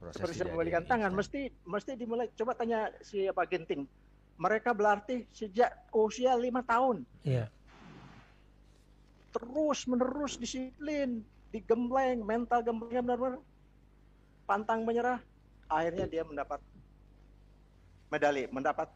[0.00, 1.20] Proses seperti ada membalikan tangan instan.
[1.20, 3.84] mesti mesti dimulai coba tanya siapa Ginting
[4.40, 7.52] mereka berlatih sejak usia lima tahun Ya.
[9.30, 11.20] terus menerus disiplin
[11.52, 13.44] digembleng mental gemblengnya benar-benar
[14.48, 15.20] pantang menyerah
[15.68, 16.58] akhirnya dia mendapat
[18.08, 18.88] medali mendapat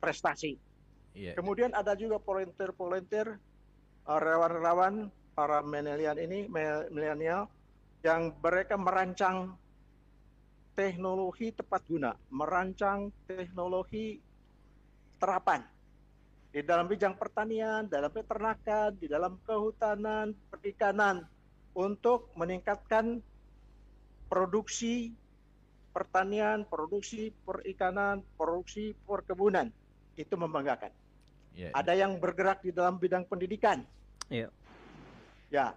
[0.00, 0.56] prestasi
[1.12, 1.36] Iya.
[1.36, 3.36] kemudian ada juga volunteer-volunteer
[4.08, 7.52] uh, relawan-relawan para milenial ini mil- milenial
[8.02, 9.54] yang mereka merancang
[10.74, 14.18] teknologi tepat guna, merancang teknologi
[15.22, 15.62] terapan
[16.52, 21.24] di dalam bidang pertanian, dalam peternakan, di dalam kehutanan, perikanan
[21.72, 23.24] untuk meningkatkan
[24.28, 25.16] produksi
[25.96, 29.72] pertanian, produksi perikanan, produksi perkebunan.
[30.16, 30.92] Itu membanggakan.
[31.56, 31.72] Iya.
[31.72, 33.84] Ada yang bergerak di dalam bidang pendidikan.
[34.28, 34.48] Iya.
[35.52, 35.76] Ya.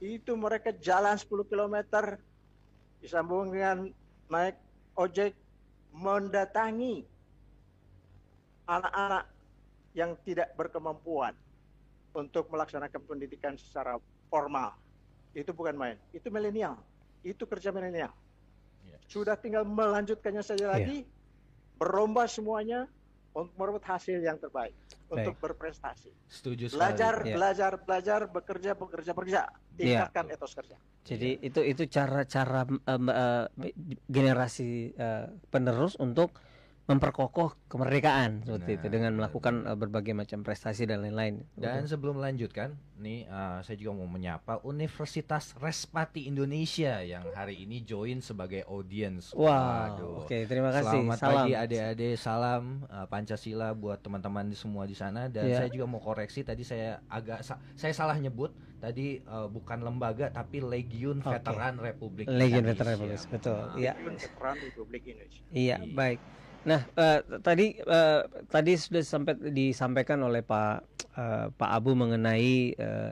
[0.00, 1.76] Itu mereka jalan 10 km
[3.04, 3.92] disambung dengan
[4.32, 4.56] naik
[4.96, 5.36] ojek
[5.92, 7.04] mendatangi
[8.64, 9.24] anak-anak
[9.92, 11.34] yang tidak berkemampuan
[12.14, 13.98] untuk melaksanakan pendidikan secara
[14.30, 14.74] formal.
[15.34, 15.96] Itu bukan main.
[16.14, 16.78] Itu milenial.
[17.22, 18.10] Itu kerja milenial.
[18.86, 18.94] Iya.
[18.94, 18.98] Ya.
[18.98, 18.98] Ya.
[19.10, 21.06] Sudah tinggal melanjutkannya saja lagi.
[21.78, 22.86] Berlomba semuanya.
[23.30, 24.74] Untuk merebut hasil yang terbaik,
[25.06, 26.10] untuk berprestasi.
[26.26, 26.78] Setuju sekali.
[26.82, 27.34] Belajar, Ya.
[27.38, 29.40] belajar, belajar, bekerja, bekerja, bekerja.
[29.78, 30.10] Iya.
[30.10, 30.76] Tingkatkan etos kerja.
[31.06, 33.46] Jadi itu itu cara-cara em, eh,
[34.06, 36.34] generasi eh, penerus untuk
[36.90, 41.46] memperkokoh kemerdekaan seperti itu Benar, dengan melakukan eh, berbagai macam prestasi dan lain-lain.
[41.52, 47.80] Dan sebelum lanjutkan, nih eh, saya juga mau menyapa Universitas Respati Indonesia yang hari ini
[47.80, 49.30] join sebagai audience.
[49.32, 50.14] Wow, Waduh.
[50.24, 50.98] oke terima kasih.
[51.00, 51.34] Selamat Salam.
[51.38, 55.56] pagi adik-adik, salam eh, Pancasila buat teman-teman di semua di sana dan Iya.
[55.56, 60.26] saya juga mau koreksi tadi saya agak sa- saya salah nyebut tadi eh, bukan lembaga
[60.28, 61.30] tapi Legiun Oke.
[61.30, 62.74] Veteran Republik Legion Indonesia.
[62.74, 63.58] Veteran Republik, betul.
[63.60, 63.92] Nah, Iya.
[63.94, 65.42] Legiun Veteran Republik Indonesia.
[65.50, 65.94] Iya, Iya.
[65.94, 66.20] baik.
[66.60, 68.20] Nah, eh, tadi eh,
[68.52, 70.74] tadi sudah sampai disampaikan oleh Pak
[71.16, 73.10] eh, Pak Abu mengenai eh,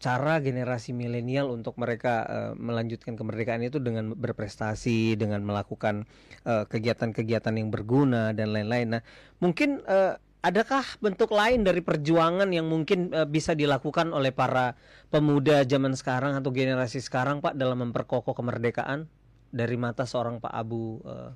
[0.00, 6.06] cara generasi milenial untuk mereka eh, melanjutkan kemerdekaan itu dengan berprestasi, dengan melakukan
[6.40, 8.98] kegiatan-kegiatan yang berguna dan lain-lain.
[8.98, 9.02] Nah,
[9.44, 14.74] mungkin eh, adakah bentuk lain dari perjuangan yang mungkin eh, bisa dilakukan oleh para
[15.12, 19.06] pemuda zaman sekarang atau generasi sekarang, Pak, dalam memperkokoh kemerdekaan
[19.52, 21.30] dari mata seorang Pak Abu eh,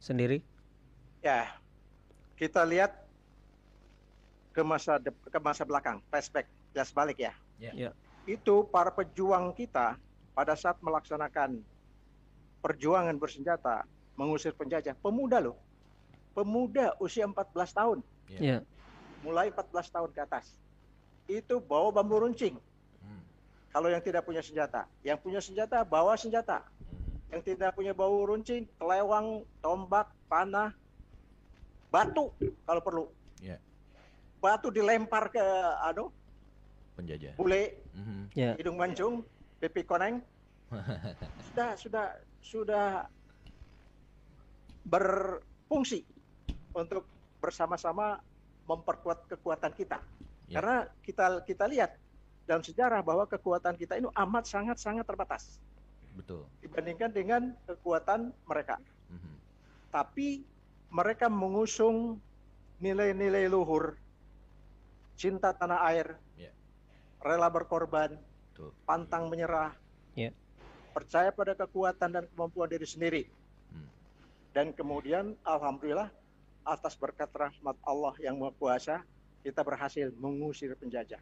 [0.00, 0.57] sendiri?
[1.18, 1.50] Ya,
[2.38, 2.94] kita lihat
[4.54, 7.34] ke masa dep- ke masa belakang, flashback, jelas balik ya.
[7.58, 7.72] Ya.
[7.74, 7.90] Ya.
[8.22, 9.98] Itu para pejuang kita
[10.30, 11.58] pada saat melaksanakan
[12.58, 15.58] perjuangan bersenjata mengusir penjajah, pemuda loh.
[16.34, 17.98] Pemuda usia 14 tahun,
[18.30, 18.62] Ya.
[19.22, 20.54] mulai 14 tahun ke atas.
[21.26, 22.54] Itu bawa bambu runcing.
[23.02, 23.22] Hmm,
[23.74, 26.62] Kalau yang tidak punya senjata, yang punya senjata bawa senjata.
[26.62, 27.34] hmm.
[27.34, 30.74] Yang tidak punya bau runcing, kelewang, tombak, panah,
[31.88, 32.32] batu
[32.64, 33.04] kalau perlu.
[33.40, 33.56] Ya.
[34.38, 35.42] Batu dilempar ke
[35.82, 36.12] anu,
[36.94, 37.34] Penjajah.
[37.34, 38.30] bule, Mhm.
[38.34, 38.54] Ya.
[38.54, 39.26] hidung mancung,
[39.58, 40.22] pipi koneng.
[41.50, 42.06] sudah sudah
[42.44, 42.86] sudah
[44.84, 46.04] berfungsi
[46.72, 47.04] untuk
[47.40, 48.20] bersama-sama
[48.68, 49.98] memperkuat kekuatan kita.
[50.48, 50.60] Ya.
[50.60, 51.96] Karena kita kita lihat
[52.44, 55.60] dalam sejarah bahwa kekuatan kita ini amat sangat sangat terbatas
[56.16, 56.48] Betul.
[56.64, 58.80] dibandingkan dengan kekuatan mereka.
[59.08, 59.32] Mhm.
[59.92, 60.44] Tapi
[60.88, 62.20] mereka mengusung
[62.78, 63.98] nilai-nilai luhur,
[65.18, 66.54] cinta tanah air, Ya.
[67.20, 68.16] rela berkorban,
[68.52, 68.70] Betul.
[68.86, 69.74] pantang menyerah,
[70.14, 70.30] Ya.
[70.94, 73.22] percaya pada kekuatan dan kemampuan diri sendiri.
[73.74, 73.88] Hmm.
[74.54, 76.08] Dan kemudian alhamdulillah
[76.64, 78.96] atas berkat rahmat Allah yang Maha Kuasa,
[79.42, 81.20] kita berhasil mengusir penjajah.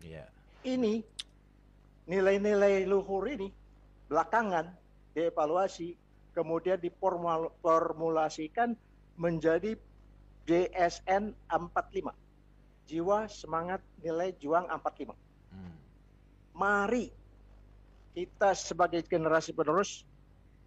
[0.00, 0.24] Iya.
[0.64, 1.04] Ini
[2.08, 3.52] nilai-nilai luhur ini
[4.08, 4.72] belakangan
[5.14, 5.94] dievaluasi
[6.40, 8.72] kemudian diformulasikan
[9.20, 9.76] menjadi
[10.48, 12.16] DSN 45.
[12.88, 15.12] Jiwa semangat nilai juang 45.
[15.52, 15.76] Hmm.
[16.56, 17.12] Mari
[18.16, 20.08] kita sebagai generasi penerus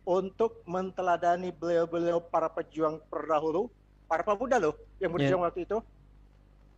[0.06, 3.74] untuk menteladani beliau-beliau para pejuang terdahulu,
[4.06, 5.82] para pemuda loh yang berjuang waktu itu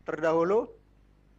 [0.07, 0.71] terdahulu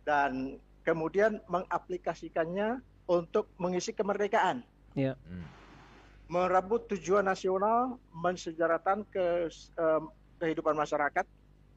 [0.04, 4.66] dan kemudian mengaplikasikannya untuk mengisi kemerdekaan,
[5.14, 5.46] Hmm.
[6.26, 9.46] Merebut tujuan nasional, mensejarahkan ke
[9.78, 10.02] em,
[10.42, 11.26] kehidupan masyarakat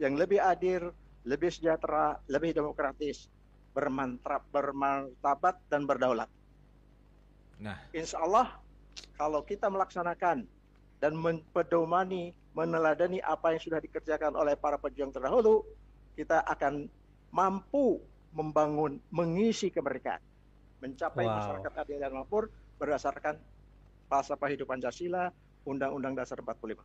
[0.01, 0.89] yang lebih adil,
[1.25, 3.29] lebih sejahtera, lebih demokratis,
[3.75, 6.29] bermantrap, bermartabat dan berdaulat.
[7.59, 7.75] Nah.
[7.91, 8.55] insya Allah
[9.19, 10.47] kalau kita melaksanakan
[11.03, 15.63] dan mempedomani, meneladani apa yang sudah dikerjakan oleh para pejuang terdahulu,
[16.15, 16.87] kita akan
[17.31, 17.99] mampu
[18.31, 20.23] membangun, mengisi kemerdekaan,
[20.79, 21.35] mencapai Wow.
[21.35, 22.47] masyarakat adil dan makmur
[22.79, 23.35] berdasarkan
[24.09, 25.29] falsafah hidup Pancasila,
[25.63, 26.81] Undang-Undang Dasar 45.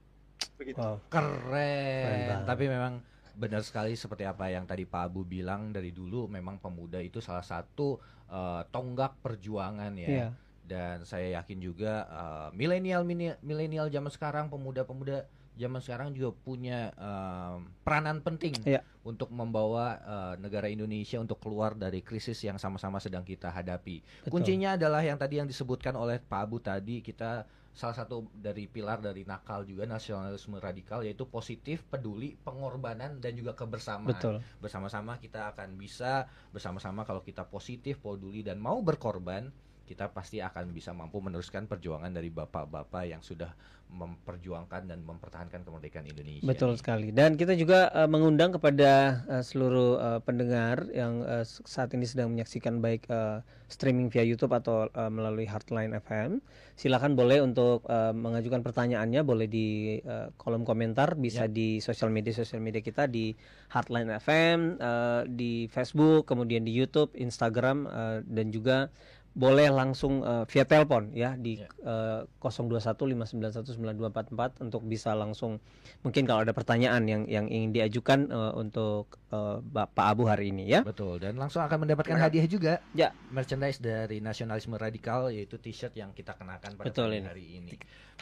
[0.60, 0.76] Begitu.
[0.78, 1.00] Wow.
[1.08, 2.44] Keren Keren.
[2.44, 2.92] Tapi memang
[3.34, 7.42] benar sekali seperti apa yang tadi Pak Abu bilang dari dulu memang pemuda itu salah
[7.42, 7.98] satu
[8.30, 10.08] eh, tonggak perjuangan ya.
[10.08, 10.28] Iya.
[10.64, 13.02] Dan saya yakin juga eh, milenial
[13.40, 18.82] milenial zaman sekarang pemuda-pemuda zaman sekarang juga punya eh, peranan penting Iya.
[19.06, 24.02] untuk membawa eh, negara Indonesia untuk keluar dari krisis yang sama-sama sedang kita hadapi.
[24.26, 24.30] Betul.
[24.30, 29.02] Kuncinya adalah yang tadi yang disebutkan oleh Pak Abu tadi kita salah satu dari pilar
[29.02, 34.14] dari nakal juga nasionalisme radikal yaitu positif, peduli, pengorbanan dan juga kebersamaan.
[34.14, 34.38] Betul.
[34.62, 39.50] Bersama-sama kita akan bisa bersama-sama kalau kita positif, peduli dan mau berkorban,
[39.84, 43.52] kita pasti akan bisa mampu meneruskan perjuangan dari bapak-bapak yang sudah
[43.94, 46.42] memperjuangkan dan mempertahankan kemerdekaan Indonesia.
[46.42, 47.14] Betul sekali.
[47.14, 52.34] Dan kita juga eh, mengundang kepada eh, seluruh eh, pendengar yang s- saat ini sedang
[52.34, 53.38] menyaksikan baik eh,
[53.70, 56.42] streaming via YouTube atau eh, melalui Heartline FM.
[56.74, 62.34] Silakan boleh untuk eh, mengajukan pertanyaannya boleh di eh, kolom komentar, bisa di sosial media
[62.34, 63.30] sosial media kita di
[63.70, 68.90] Heartline FM, eh, di Facebook, kemudian di YouTube, Instagram eh, dan juga
[69.34, 71.66] boleh langsung eh, via telepon ya di Ya.
[71.82, 75.58] eh, 0215919244 untuk bisa langsung
[76.00, 80.68] mungkin kalau ada pertanyaan yang yang ingin diajukan eh, untuk eh, Bapak Abu hari ini
[80.68, 80.80] ya.
[80.82, 82.20] Betul dan langsung akan mendapatkan Ya.
[82.22, 82.72] hadiah juga.
[82.92, 83.08] Ya.
[83.28, 87.26] Merchandise dari Nasionalisme Radikal yaitu t-shirt yang kita kenakan pada Betul ini.
[87.26, 87.70] hari ini.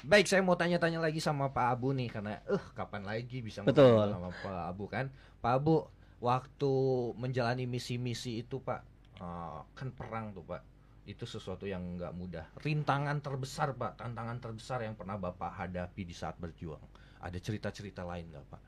[0.03, 3.93] Baik, saya mau tanya-tanya lagi sama Pak Abu nih karena eh kapan lagi bisa Betul.
[3.93, 5.05] ngobrol sama Pak Abu kan?
[5.39, 5.75] Pak Abu,
[6.19, 6.71] waktu
[7.15, 8.81] menjalani misi-misi itu Pak,
[9.19, 10.61] eh, kan perang tuh Pak.
[11.03, 12.47] Itu sesuatu yang nggak mudah.
[12.63, 16.83] Rintangan terbesar Pak, tantangan terbesar yang pernah Bapak hadapi di saat berjuang.
[17.23, 18.63] Ada cerita-cerita lain nggak Pak?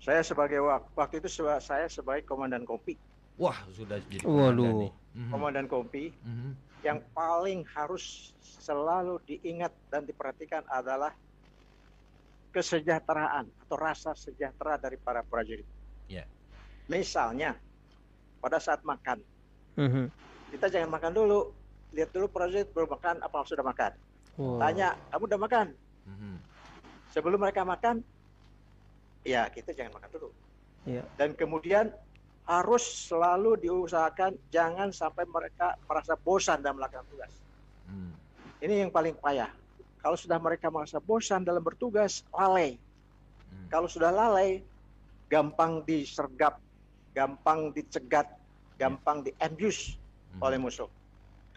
[0.00, 2.96] Saya sebagai wak- waktu itu seba- saya sebagai komandan kompi.
[3.36, 4.64] Wah, sudah jadi Waduh.
[4.64, 4.92] komandan nih.
[5.16, 6.50] Mhm, Komandan kompi mhm.
[6.84, 11.12] yang paling harus selalu diingat dan diperhatikan adalah
[12.52, 15.68] kesejahteraan atau rasa sejahtera dari para prajurit.
[16.08, 16.24] Ya.
[16.88, 17.52] Misalnya
[18.40, 19.20] pada saat makan,
[19.76, 20.08] Mhm.
[20.56, 21.52] kita jangan makan dulu,
[21.92, 23.92] lihat dulu prajurit belum makan apa sudah makan.
[24.36, 24.60] Wow.
[24.60, 25.66] Tanya, kamu udah makan?
[26.08, 26.34] Mhm.
[27.12, 28.00] Sebelum mereka makan,
[29.24, 30.28] ya kita jangan makan dulu.
[30.86, 31.02] Iya.
[31.18, 31.90] Dan kemudian
[32.46, 37.32] harus selalu diusahakan jangan sampai mereka merasa bosan dalam melakukan tugas.
[37.90, 38.14] Hmm.
[38.62, 39.50] Ini yang paling payah.
[39.98, 42.78] Kalau sudah mereka merasa bosan dalam bertugas, lalai.
[43.50, 43.66] Hmm.
[43.66, 44.62] Kalau sudah lalai,
[45.26, 46.62] gampang disergap,
[47.10, 48.30] gampang dicegat,
[48.76, 49.96] gampang di-abuse
[50.36, 50.44] Hmm.
[50.44, 50.88] oleh musuh.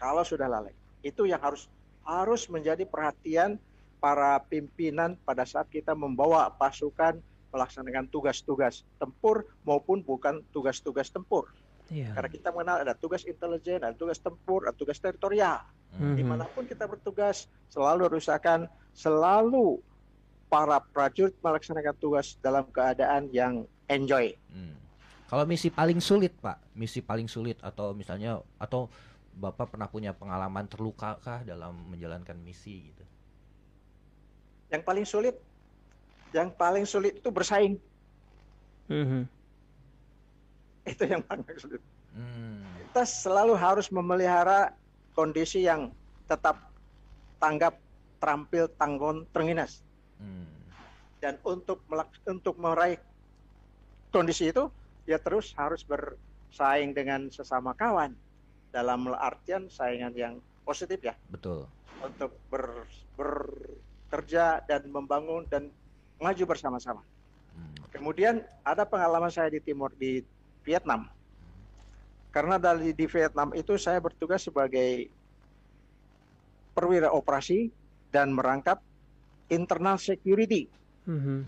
[0.00, 0.72] Kalau sudah lalai,
[1.04, 1.68] itu yang harus
[2.08, 3.60] harus menjadi perhatian
[4.00, 7.20] para pimpinan pada saat kita membawa pasukan
[7.52, 11.52] melaksanakan tugas-tugas tempur maupun bukan tugas-tugas tempur.
[11.92, 12.14] Iya.
[12.16, 15.60] Karena kita mengenal ada tugas intelijen, ada tugas tempur, ada tugas teritorial.
[15.92, 16.14] Hmm.
[16.16, 19.82] Di mana pun kita bertugas, selalu usahakan selalu
[20.48, 24.32] para prajurit melaksanakan tugas dalam keadaan yang enjoy.
[24.48, 24.78] Hmm.
[25.30, 28.90] Kalau misi paling sulit, Pak, misi paling sulit atau misalnya atau
[29.30, 33.04] Bapak pernah punya pengalaman terluka kah dalam menjalankan misi gitu?
[34.74, 35.38] Yang paling sulit,
[36.34, 37.78] yang paling sulit itu bersaing.
[38.90, 39.22] Mhm.
[40.82, 41.78] Itu yang paling sulit.
[42.10, 42.66] Hmm.
[42.90, 44.74] Kita selalu harus memelihara
[45.14, 45.94] kondisi yang
[46.26, 46.58] tetap
[47.38, 47.78] tanggap,
[48.18, 49.86] terampil, tanggon, teringinas.
[50.18, 50.50] Hmm.
[51.22, 52.98] Dan untuk melak- untuk meraih
[54.10, 54.66] kondisi itu,
[55.10, 58.14] ya terus harus bersaing dengan sesama kawan
[58.70, 61.66] dalam artian saingan yang positif ya, Betul.
[61.98, 62.86] untuk ber,
[63.18, 65.66] bekerja dan membangun dan
[66.22, 67.02] maju bersama-sama.
[67.54, 67.74] Hmm.
[67.90, 70.22] Kemudian ada pengalaman saya di timur di
[70.62, 71.10] Vietnam.
[72.30, 75.10] Karena dari di Vietnam itu saya bertugas sebagai
[76.70, 77.74] perwira operasi
[78.14, 78.78] dan merangkap
[79.50, 80.70] internal security.
[81.10, 81.42] Mhm.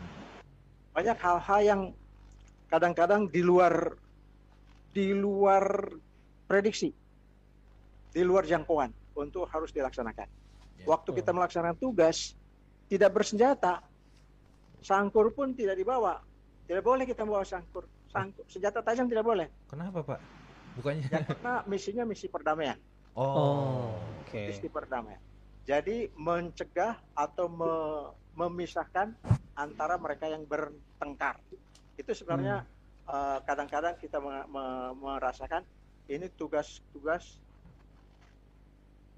[0.90, 1.82] Banyak hal-hal yang
[2.72, 3.92] kadang-kadang di luar
[4.96, 5.92] di luar
[6.48, 6.88] prediksi,
[8.08, 10.28] di luar jangkauan untuk harus dilaksanakan.
[10.80, 10.84] Ya.
[10.88, 12.32] Waktu kita melaksanakan tugas
[12.88, 13.84] tidak bersenjata,
[14.80, 16.16] sangkur pun tidak dibawa.
[16.64, 17.84] Tidak boleh kita bawa sangkur.
[18.08, 19.48] Sangkur, senjata tajam tidak boleh.
[19.68, 20.20] Kenapa, Pak?
[20.80, 22.80] Bukannya Ya, karena misinya misi perdamaian,
[23.12, 23.92] Oh,
[24.24, 24.48] oke.
[24.48, 25.20] misi perdamaian.
[25.68, 29.12] Jadi mencegah atau me- memisahkan
[29.52, 31.36] antara mereka yang bertengkar.
[31.96, 32.64] Itu sebenarnya
[33.02, 35.66] eh, kadang-kadang kita me- me- merasakan
[36.06, 37.42] ini tugas-tugas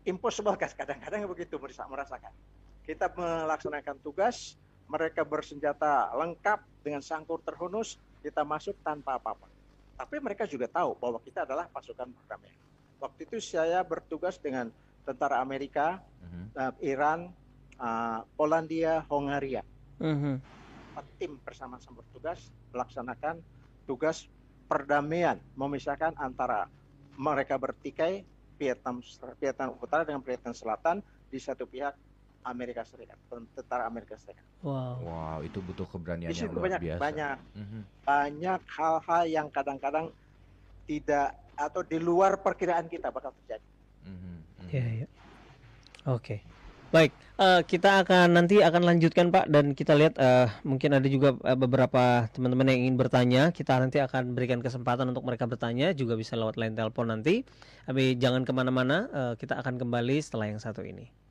[0.05, 2.33] impossible kan kadang-kadang begitu merasa- merasakan.
[2.85, 4.57] Kita melaksanakan tugas,
[4.89, 9.49] mereka bersenjata lengkap dengan sangkur terhunus, kita masuk tanpa apa-apa.
[9.97, 12.61] Tapi mereka juga tahu bahwa kita adalah pasukan perdamaian.
[13.01, 14.69] Waktu itu saya bertugas dengan
[15.05, 16.45] tentara Amerika, Mhm.
[16.53, 17.33] eh, Iran,
[17.81, 19.65] eh, Polandia, Hongaria.
[20.01, 20.41] Mhm.
[20.95, 23.43] Empat tim bersama-sama bertugas melaksanakan
[23.83, 24.31] tugas
[24.71, 26.71] perdamaian, memisahkan antara
[27.19, 28.23] mereka bertikai
[28.55, 29.03] Vietnam
[29.43, 31.99] Vietnam Utara dengan Vietnam Selatan di satu pihak
[32.47, 34.47] Amerika Serikat, tentara Amerika Serikat.
[34.63, 35.03] Wow.
[35.03, 37.03] Wow, itu butuh keberanian Di yang luar banyak biasa.
[37.03, 37.81] banyak Mhm.
[38.07, 40.15] banyak hal-hal yang kadang-kadang
[40.87, 43.67] tidak atau di luar perkiraan kita bakal terjadi.
[44.07, 44.35] Mhm.
[44.63, 44.71] Mhm.
[44.71, 45.09] Iya, iya.
[46.07, 46.47] Oke.
[46.95, 47.11] Baik,
[47.43, 51.59] eh, kita akan nanti akan lanjutkan Pak dan kita lihat eh, mungkin ada juga eh,
[51.59, 53.43] beberapa teman-teman yang ingin bertanya.
[53.51, 57.43] Kita nanti akan berikan kesempatan untuk mereka bertanya juga bisa lewat line telepon nanti.
[57.83, 61.24] Tapi jangan ke mana-mana, eh, kita akan kembali setelah yang satu ini.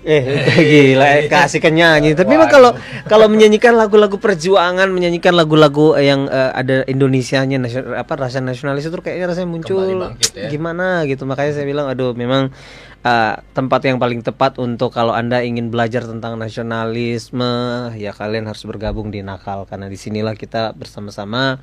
[0.00, 0.22] Eh
[0.70, 2.16] gila, eh, keasikan nyanyi.
[2.16, 2.70] Tapi memang kalau
[3.04, 8.96] kalau menyanyikan lagu-lagu perjuangan, menyanyikan lagu-lagu yang eh, ada Indonesianya, nasional, apa rasa nasionalis itu
[9.00, 10.48] kayaknya rasanya muncul bangkit ya.
[10.48, 11.28] gimana gitu.
[11.28, 12.48] Makanya saya bilang, aduh, memang
[13.00, 17.52] eh, tempat yang paling tepat untuk kalau anda ingin belajar tentang nasionalisme,
[17.96, 21.60] ya kalian harus bergabung di Nakal karena di sinilah kita bersama-sama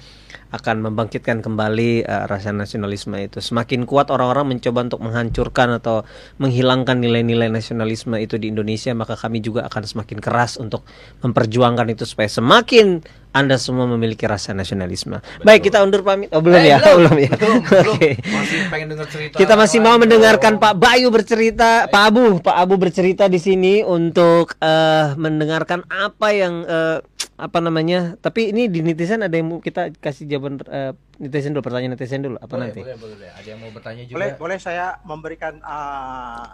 [0.50, 3.38] akan membangkitkan kembali eh, rasa nasionalisme itu.
[3.38, 6.08] Semakin kuat orang-orang mencoba untuk menghancurkan atau
[6.42, 10.88] menghilangkan nilai-nilai nasionalisme itu di Indonesia, maka kami juga akan semakin keras untuk
[11.22, 13.06] memperjuangkan itu supaya semakin
[13.38, 15.22] anda semua memiliki rasa nasionalisme.
[15.42, 16.34] Baik, kita undur pamit.
[16.34, 16.78] Oh, belum Eh, ya?
[16.80, 17.32] belum, belum ya.
[17.42, 17.62] belum.
[17.94, 18.12] Oke.
[18.20, 19.36] Masih pengen denger cerita.
[19.36, 20.58] Kita masih mau mendengarkan.
[20.58, 26.66] Pak Bayu bercerita, Pak Abu, Pak Abu bercerita di sini untuk eh, mendengarkan apa yang
[26.66, 27.00] eh,
[27.38, 28.18] apa namanya?
[28.18, 32.22] Tapi ini di netizen ada yang mau kita kasih jawaban eh, netizen dulu, pertanyaan netizen
[32.22, 32.82] dulu apa Boleh, nanti?
[32.82, 33.30] boleh, boleh.
[33.32, 34.16] Ada yang mau bertanya juga?
[34.18, 36.46] Boleh, boleh saya memberikan uh,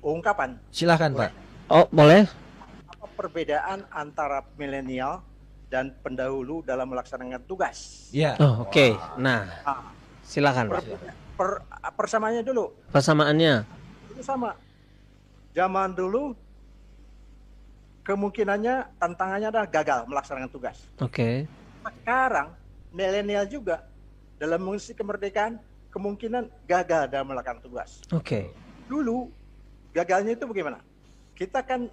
[0.00, 1.30] ungkapan Silahkan Pak.
[1.66, 2.26] Oh, boleh?
[2.92, 5.22] apa perbedaan antara milenial
[5.72, 8.12] dan pendahulu dalam melaksanakan tugas.
[8.12, 8.36] Iya.
[8.36, 8.92] Oh, oke.
[9.16, 9.88] Nah, Ah,
[10.20, 10.68] silakan.
[10.68, 10.84] per- Pak.
[11.32, 11.62] per-
[11.96, 13.64] persamaannya dulu, Persamaannya.
[14.12, 14.52] itu sama.
[15.56, 16.36] Zaman dulu
[18.04, 20.76] kemungkinannya tantangannya adalah gagal melaksanakan tugas.
[21.00, 21.48] Oke.
[21.80, 22.52] Sekarang
[22.92, 23.88] milenial juga
[24.36, 25.56] dalam mengisi kemerdekaan
[25.88, 28.04] kemungkinan gagal dalam melakukan tugas.
[28.12, 28.52] Oke.
[28.88, 29.32] Dulu
[29.92, 30.84] gagalnya itu bagaimana?
[31.32, 31.88] Kita kan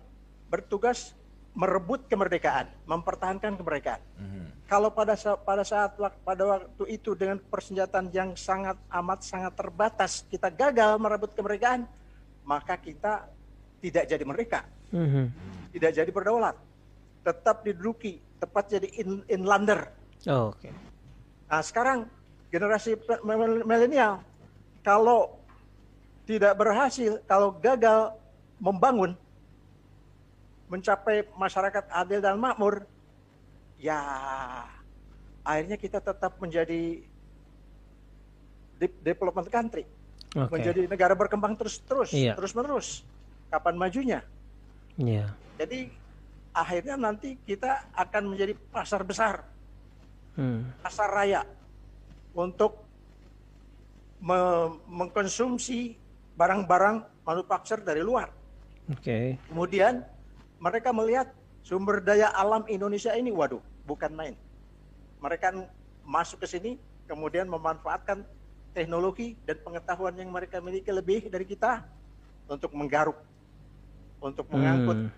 [0.51, 1.15] bertugas
[1.59, 3.99] merebut kemerdekaan, mempertahankan kemerdekaan.
[4.15, 4.63] Mhm.
[4.63, 10.47] Kalau pada pada saat pada waktu itu dengan persenjataan yang sangat amat sangat terbatas kita
[10.47, 11.83] gagal merebut kemerdekaan,
[12.47, 13.27] maka kita
[13.83, 14.61] tidak jadi merdeka,
[14.95, 15.25] Mhm.
[15.75, 16.55] tidak jadi berdaulat,
[17.27, 19.91] tetap diduduki, tepat jadi in- inlander.
[20.31, 20.71] Oh, Oke.
[21.49, 22.07] Nah sekarang
[22.47, 22.95] generasi
[23.67, 24.23] milenial
[24.79, 25.43] kalau
[26.23, 28.15] tidak berhasil, kalau gagal
[28.61, 29.17] membangun,
[30.69, 32.85] mencapai masyarakat adil dan makmur,
[33.75, 33.97] ya
[35.41, 37.01] akhirnya kita tetap menjadi
[38.77, 39.83] de- development country,
[40.37, 40.53] Oke.
[40.53, 42.37] menjadi negara berkembang terus-terus, Iya.
[42.37, 43.01] terus-menerus.
[43.49, 44.21] Kapan majunya?
[44.93, 45.33] Iya.
[45.57, 45.89] Jadi
[46.53, 49.41] akhirnya nanti kita akan menjadi pasar besar
[50.37, 50.71] Hmm.
[50.79, 51.41] pasar raya
[52.31, 52.85] untuk
[54.21, 55.97] me- mengkonsumsi
[56.37, 58.29] barang-barang manufaktur dari luar.
[58.87, 59.35] Oke.
[59.49, 59.99] Kemudian
[60.59, 61.31] mereka melihat
[61.63, 64.35] sumber daya alam Indonesia ini, waduh, bukan main.
[65.19, 65.55] Mereka
[66.03, 66.71] masuk ke sini,
[67.07, 68.23] kemudian memanfaatkan
[68.75, 71.83] teknologi dan pengetahuan yang mereka miliki lebih dari kita
[72.45, 73.17] untuk menggaruk,
[74.19, 75.11] untuk mengangkut Hmm.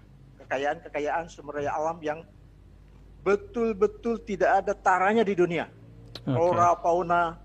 [0.46, 2.22] kekayaan-kekayaan sumber daya alam yang
[3.22, 5.70] betul-betul tidak ada taranya di dunia.
[6.26, 7.38] Flora, fauna,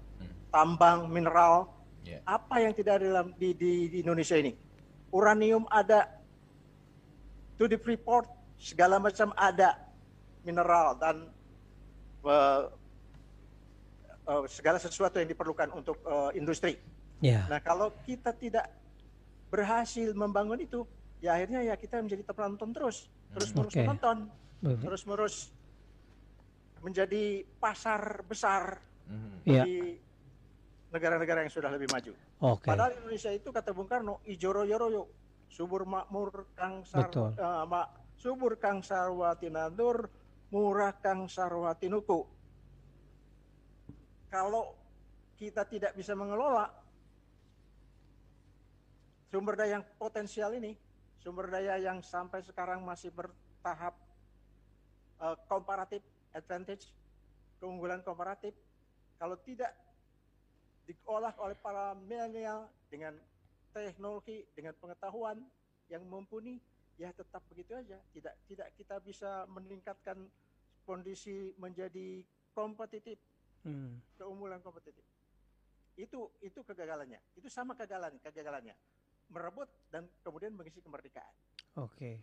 [0.53, 1.73] tambang, mineral,
[2.07, 2.23] Ya.
[2.23, 4.55] apa yang tidak ada dalam di, di, di Indonesia ini?
[5.11, 6.07] Uranium ada,
[7.57, 9.77] to the Freeport segala macam ada,
[10.45, 11.17] mineral dan
[12.25, 12.63] eh,
[14.27, 16.77] eh, segala sesuatu yang diperlukan untuk eh, industri.
[17.21, 17.49] Ya.
[17.49, 18.69] Nah, kalau kita tidak
[19.49, 20.85] berhasil membangun itu,
[21.25, 23.81] ya akhirnya ya kita menjadi penonton terus, terus-menerus Oke.
[23.85, 24.17] menonton,
[24.61, 24.79] Baik.
[24.85, 25.37] terus-menerus
[26.85, 29.37] menjadi pasar besar Mhm.
[29.47, 29.63] Iya.
[29.65, 29.77] di
[30.91, 32.13] negara-negara yang sudah lebih maju.
[32.43, 32.67] Oke.
[32.69, 35.03] Padahal Indonesia itu kata Bung Karno, ijo royo royo,
[35.49, 37.33] subur makmur kang sar, Betul.
[37.39, 40.09] eh, mak- subur kang sarwati nandur,
[40.51, 42.21] murah kang sarwati nuku.
[44.31, 44.75] Kalau
[45.37, 46.69] kita tidak bisa mengelola
[49.31, 50.75] sumber daya yang potensial ini,
[51.21, 53.95] sumber daya yang sampai sekarang masih bertahap
[55.21, 56.93] eh, comparative advantage,
[57.61, 58.53] keunggulan komparatif,
[59.17, 59.73] kalau tidak
[60.87, 63.17] diolah oleh para milenial dengan
[63.77, 65.45] teknologi, dengan pengetahuan
[65.87, 66.57] yang mumpuni,
[66.97, 68.01] ya tetap begitu aja.
[68.11, 70.25] Tidak tidak kita bisa meningkatkan
[70.83, 73.19] kondisi menjadi kompetitif,
[73.61, 73.99] Hmm.
[74.17, 75.03] keunggulan kompetitif.
[75.95, 77.21] Itu itu kegagalannya.
[77.35, 78.77] Itu sama kegagalan kegagalannya.
[79.27, 81.35] Merebut dan kemudian mengisi kemerdekaan.
[81.77, 82.23] Oke.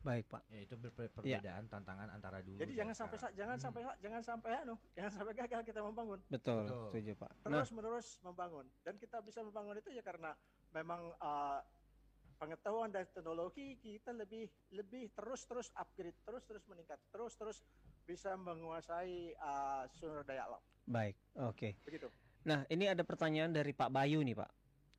[0.00, 0.48] Baik, Pak.
[0.48, 2.56] Ya itu ber- ber- perbedaan tantangan antara dulu.
[2.56, 3.36] Jadi jangan sampai sekarang.
[3.36, 3.64] jangan Hmm.
[3.68, 6.20] sampai jangan sampai anu, jangan sampai gagal kita membangun.
[6.26, 6.84] Betul, Betul.
[6.88, 7.30] setuju, Pak.
[7.44, 10.32] Nah, terus menerus membangun dan kita bisa membangun itu ya karena
[10.72, 11.60] memang uh,
[12.40, 17.58] pengetahuan dan teknologi kita lebih lebih terus terus upgrade terus terus meningkat terus terus
[18.08, 21.14] bisa menguasai uh, sumber daya alam baik.
[21.38, 21.78] Oke.
[21.84, 22.10] begitu
[22.48, 24.50] Nah, ini ada pertanyaan dari Pak Bayu nih, Pak.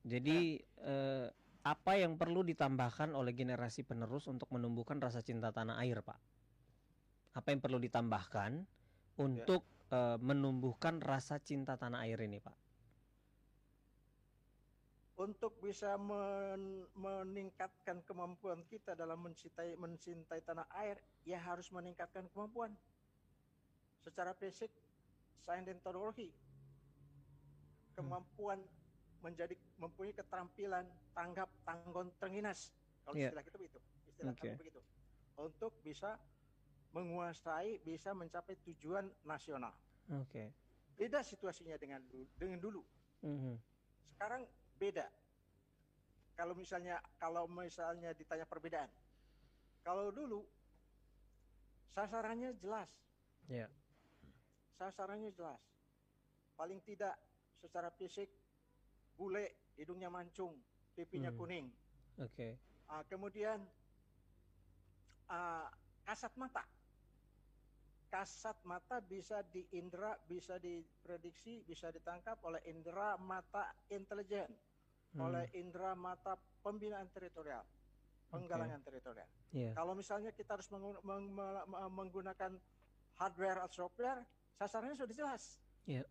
[0.06, 1.28] Jadi eh,
[1.62, 6.20] apa yang perlu ditambahkan oleh generasi penerus untuk menumbuhkan rasa cinta tanah air, Pak?
[7.38, 8.62] Apa yang perlu ditambahkan
[9.18, 12.58] untuk eh, menumbuhkan rasa cinta tanah air ini, Pak?
[15.22, 22.74] Untuk bisa men- meningkatkan kemampuan kita dalam mencintai mencintai tanah air ya harus meningkatkan kemampuan.
[24.02, 24.74] Secara fisik
[25.46, 26.34] sains dan teknologi.
[27.94, 28.58] Kemampuan
[29.22, 32.74] menjadi mempunyai keterampilan tanggap tanggon tenginas
[33.06, 33.30] kalau Iya.
[33.30, 33.80] istilah kita begitu.
[34.10, 34.82] Istilah kami begitu.
[35.38, 36.18] Untuk bisa
[36.92, 39.72] menguasai bisa mencapai tujuan nasional.
[40.18, 40.50] Oke.
[40.92, 42.82] beda situasinya dengan dulu, dengan dulu.
[43.26, 43.58] Mhm.
[44.14, 44.46] sekarang
[44.82, 45.06] beda.
[46.34, 48.90] Kalau misalnya kalau misalnya ditanya perbedaan.
[49.86, 50.42] Kalau dulu
[51.94, 52.90] sasarannya jelas.
[53.46, 53.70] Ya.
[54.82, 55.62] Sasarannya jelas.
[56.58, 57.14] Paling tidak
[57.62, 58.34] secara fisik
[59.14, 60.58] bule, hidungnya mancung,
[60.98, 61.38] pipinya Hmm.
[61.38, 61.68] kuning.
[62.18, 62.58] Oke.
[62.90, 63.62] Ah, kemudian
[65.30, 65.70] ah,
[66.10, 66.66] kasat mata.
[68.12, 74.52] Kasat mata bisa diindra, bisa diprediksi, bisa ditangkap oleh indera mata intelijen,
[75.12, 75.28] Hmm.
[75.28, 77.68] oleh indera mata pembinaan teritorial,
[78.32, 79.28] penggalangan teritorial.
[79.52, 79.76] Iya.
[79.76, 82.56] Kalau misalnya kita harus meng- me- me- menggunakan
[83.20, 84.24] hardware atau software,
[84.56, 85.60] sasarannya sudah jelas.
[85.84, 86.08] Iya.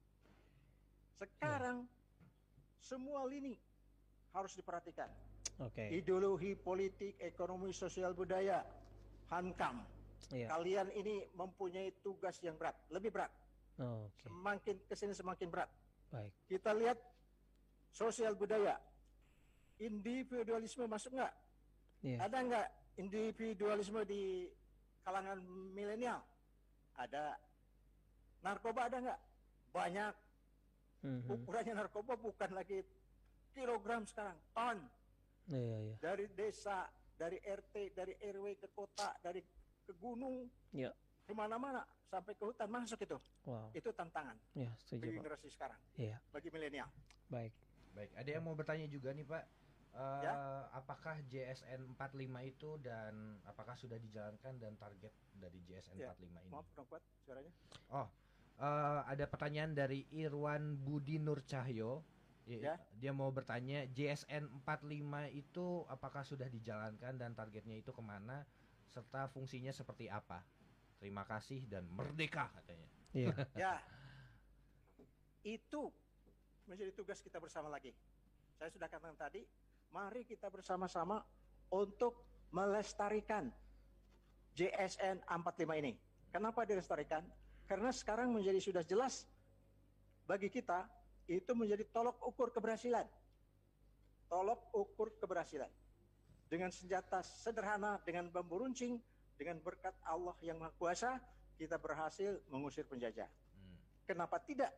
[1.16, 1.88] Sekarang
[2.76, 3.56] semua lini
[4.36, 5.08] harus diperhatikan
[5.64, 5.88] Oke.
[5.96, 8.60] ideologi politik, ekonomi, sosial budaya,
[9.32, 9.80] hankam.
[10.28, 10.52] Iya.
[10.52, 13.32] Kalian ini mempunyai tugas yang berat, lebih berat.
[13.80, 14.28] Oke.
[14.28, 15.72] Semakin ke sini semakin berat.
[16.12, 16.32] Baik.
[16.52, 17.00] Kita lihat
[17.90, 18.76] sosial budaya,
[19.80, 21.34] individualisme masuk nggak?
[22.04, 22.16] Iya.
[22.28, 22.66] Ada nggak
[23.00, 24.46] individualisme di
[25.02, 25.40] kalangan
[25.72, 26.20] milenial?
[26.94, 27.40] Ada.
[28.44, 29.20] Narkoba ada nggak?
[29.72, 30.14] Banyak.
[31.00, 31.28] Mhm.
[31.32, 32.84] Ukurannya narkoba bukan lagi
[33.56, 34.78] kilogram sekarang, ton.
[35.50, 35.94] Iya, iya.
[35.98, 36.86] dari desa,
[37.18, 39.42] dari RT, dari RW ke kota, dari
[39.82, 40.94] ke gunung, Iya.
[41.26, 43.18] ke mana-mana sampai ke hutan masuk itu.
[43.42, 43.74] Wow.
[43.74, 45.18] Itu tantangan Ya, bagi setuju, Pak.
[45.18, 46.22] generasi sekarang, Iya.
[46.30, 46.86] bagi milenial.
[47.26, 47.50] Baik.
[47.90, 49.42] Baik, ada yang mau bertanya juga nih Pak.
[49.90, 50.32] Eh, Ya.
[50.70, 56.50] Apakah JSN 45 itu dan apakah sudah dijalankan dan target dari JSN Ya, 45 ini?
[56.54, 57.52] Maaf, kurang kuat suaranya.
[58.60, 62.04] Eh, ada pertanyaan dari Irwan Budi Nur Cahyo.
[62.50, 62.76] Ya.
[62.98, 68.42] Dia mau bertanya JSN 45 itu apakah sudah dijalankan dan targetnya itu ke mana
[68.90, 70.42] serta fungsinya seperti apa?
[70.98, 72.88] Terima kasih dan merdeka katanya.
[73.14, 73.30] Iya.
[73.62, 73.74] ya,
[75.46, 75.88] itu
[76.66, 77.94] menjadi tugas kita bersama lagi.
[78.58, 79.46] Saya sudah katakan tadi,
[79.90, 81.22] mari kita bersama-sama
[81.70, 82.22] untuk
[82.54, 83.50] melestarikan
[84.54, 85.92] JSN 45 ini.
[86.30, 87.22] Kenapa dilestarikan?
[87.66, 89.26] Karena sekarang menjadi sudah jelas
[90.26, 90.86] bagi kita
[91.30, 93.06] itu menjadi tolok ukur keberhasilan.
[94.30, 95.70] Tolok ukur keberhasilan.
[96.50, 98.98] Dengan senjata sederhana, dengan bambu runcing,
[99.38, 101.18] dengan berkat Allah yang Maha Kuasa,
[101.54, 103.30] kita berhasil mengusir penjajah.
[103.30, 103.74] Hmm.
[104.06, 104.74] Kenapa tidak?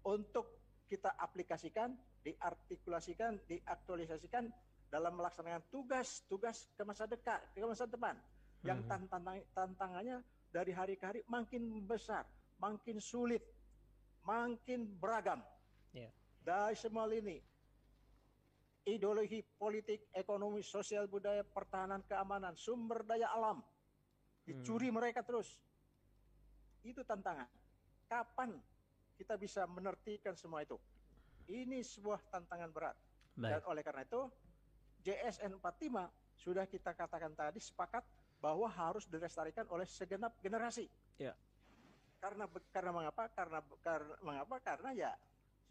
[0.00, 0.48] Untuk
[0.86, 4.50] kita aplikasikan, diartikulasikan, diaktualisasikan
[4.90, 8.14] dalam melaksanakan tugas-tugas ke masa dekat, ke masa depan.
[8.62, 8.88] Yang Mhm.
[8.88, 10.18] tantang- tantangannya
[10.50, 12.24] dari hari ke hari makin besar,
[12.58, 13.42] makin sulit,
[14.22, 15.42] makin beragam.
[15.96, 16.12] Iya.
[16.46, 17.42] dari semua lini
[18.86, 23.58] ideologi politik, ekonomi, sosial, budaya, pertahanan, keamanan, sumber daya alam
[24.46, 25.58] dicuri mereka terus.
[26.86, 27.50] Itu tantangan.
[28.06, 28.54] Kapan
[29.16, 30.76] kita bisa menertibkan semua itu?
[31.48, 32.96] Ini sebuah tantangan berat.
[33.36, 33.68] Dan Baik.
[33.68, 34.20] oleh karena itu
[35.04, 38.04] JSN 45 sudah kita katakan tadi sepakat
[38.40, 40.88] bahwa harus dilestarikan oleh segenap generasi.
[41.16, 41.32] Ya.
[42.20, 43.28] Karena karena mengapa?
[43.32, 44.56] Karena karena mengapa?
[44.60, 45.12] Karena ya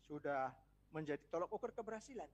[0.06, 0.54] sudah
[0.94, 2.30] menjadi tolok ukur keberhasilan.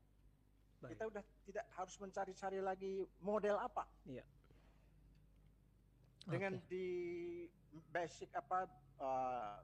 [0.84, 0.97] Baik.
[0.97, 4.26] Kita udah tidak harus mencari-cari lagi model apa Iya.
[6.26, 6.66] dengan Oke.
[6.70, 6.88] di
[7.89, 8.66] basic apa
[9.01, 9.57] uh,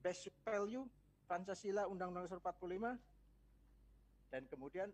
[0.00, 0.84] basic value
[1.30, 2.98] Pancasila Undang-Undang Dasar 45
[4.34, 4.88] dan kemudian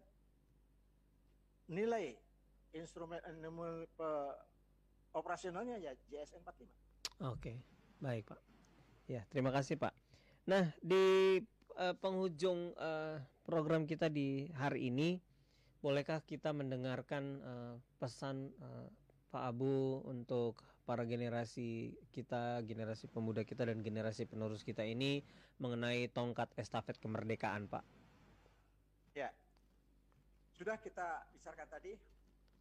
[1.66, 2.16] nilai
[2.76, 3.18] instrumen
[3.96, 4.36] pe-
[5.16, 7.32] operasionalnya ya JSN 45.
[7.32, 7.64] Oke,
[8.04, 8.40] baik Pak.
[9.09, 9.94] Ya, terima kasih Pak.
[10.44, 11.40] Nah, di
[11.78, 13.16] eh, penghujung eh,
[13.48, 15.16] program kita di hari ini,
[15.80, 18.86] bolehkah kita mendengarkan eh, pesan eh,
[19.32, 25.26] Pak Abu untuk para generasi kita, generasi pemuda kita dan generasi penerus kita ini
[25.59, 27.82] mengenai tongkat estafet kemerdekaan, Pak?
[29.18, 29.34] Ya.
[30.55, 31.99] Sudah kita bicarakan tadi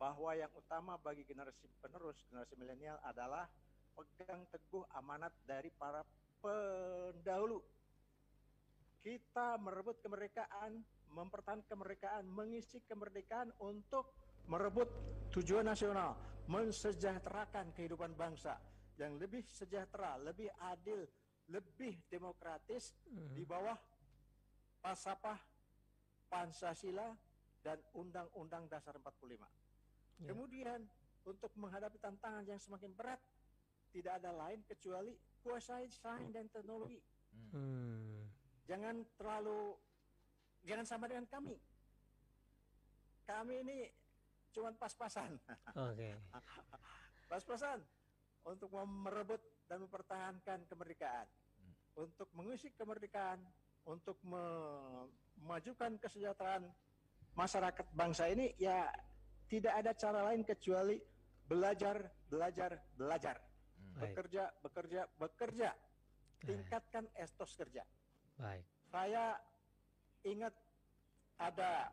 [0.02, 3.46] bahwa yang utama bagi generasi penerus, generasi milenial adalah
[3.96, 6.04] pegang teguh amanat dari para
[6.42, 7.64] pendahulu.
[9.06, 10.82] Kita merebut kemerdekaan,
[11.14, 14.12] mempertahankan kemerdekaan, mengisi kemerdekaan untuk
[14.48, 14.90] merebut
[15.34, 16.16] tujuan nasional,
[16.46, 18.58] mensejahterakan kehidupan bangsa
[18.96, 21.04] yang lebih sejahtera, lebih adil,
[21.52, 23.76] lebih demokratis di bawah
[24.80, 25.38] falsafah
[26.30, 27.10] Pancasila
[27.62, 29.42] dan Undang-Undang Dasar 45.
[30.22, 30.32] Ya.
[30.32, 30.86] Kemudian
[31.26, 33.18] untuk menghadapi tantangan yang semakin berat
[33.90, 37.02] tidak ada lain kecuali kuasai sains dan teknologi.
[37.52, 38.30] Hmm.
[38.70, 39.74] Jangan terlalu
[40.66, 41.58] jangan sama dengan kami.
[43.26, 43.78] Kami ini
[44.56, 45.36] cuma pas-pasan.
[45.76, 46.16] Oke.
[47.32, 47.84] pas-pasan
[48.48, 51.28] untuk merebut dan mempertahankan kemerdekaan,
[52.00, 53.42] untuk mengusik kemerdekaan,
[53.84, 56.70] untuk memajukan kesejahteraan
[57.36, 58.88] masyarakat bangsa ini ya
[59.52, 60.98] tidak ada cara lain kecuali
[61.46, 64.02] belajar, belajar, belajar, Baik.
[64.02, 65.70] bekerja, bekerja, bekerja,
[66.42, 67.84] tingkatkan estos kerja.
[68.40, 68.66] Baik.
[68.90, 69.38] Saya
[70.26, 70.54] ingat
[71.38, 71.92] ada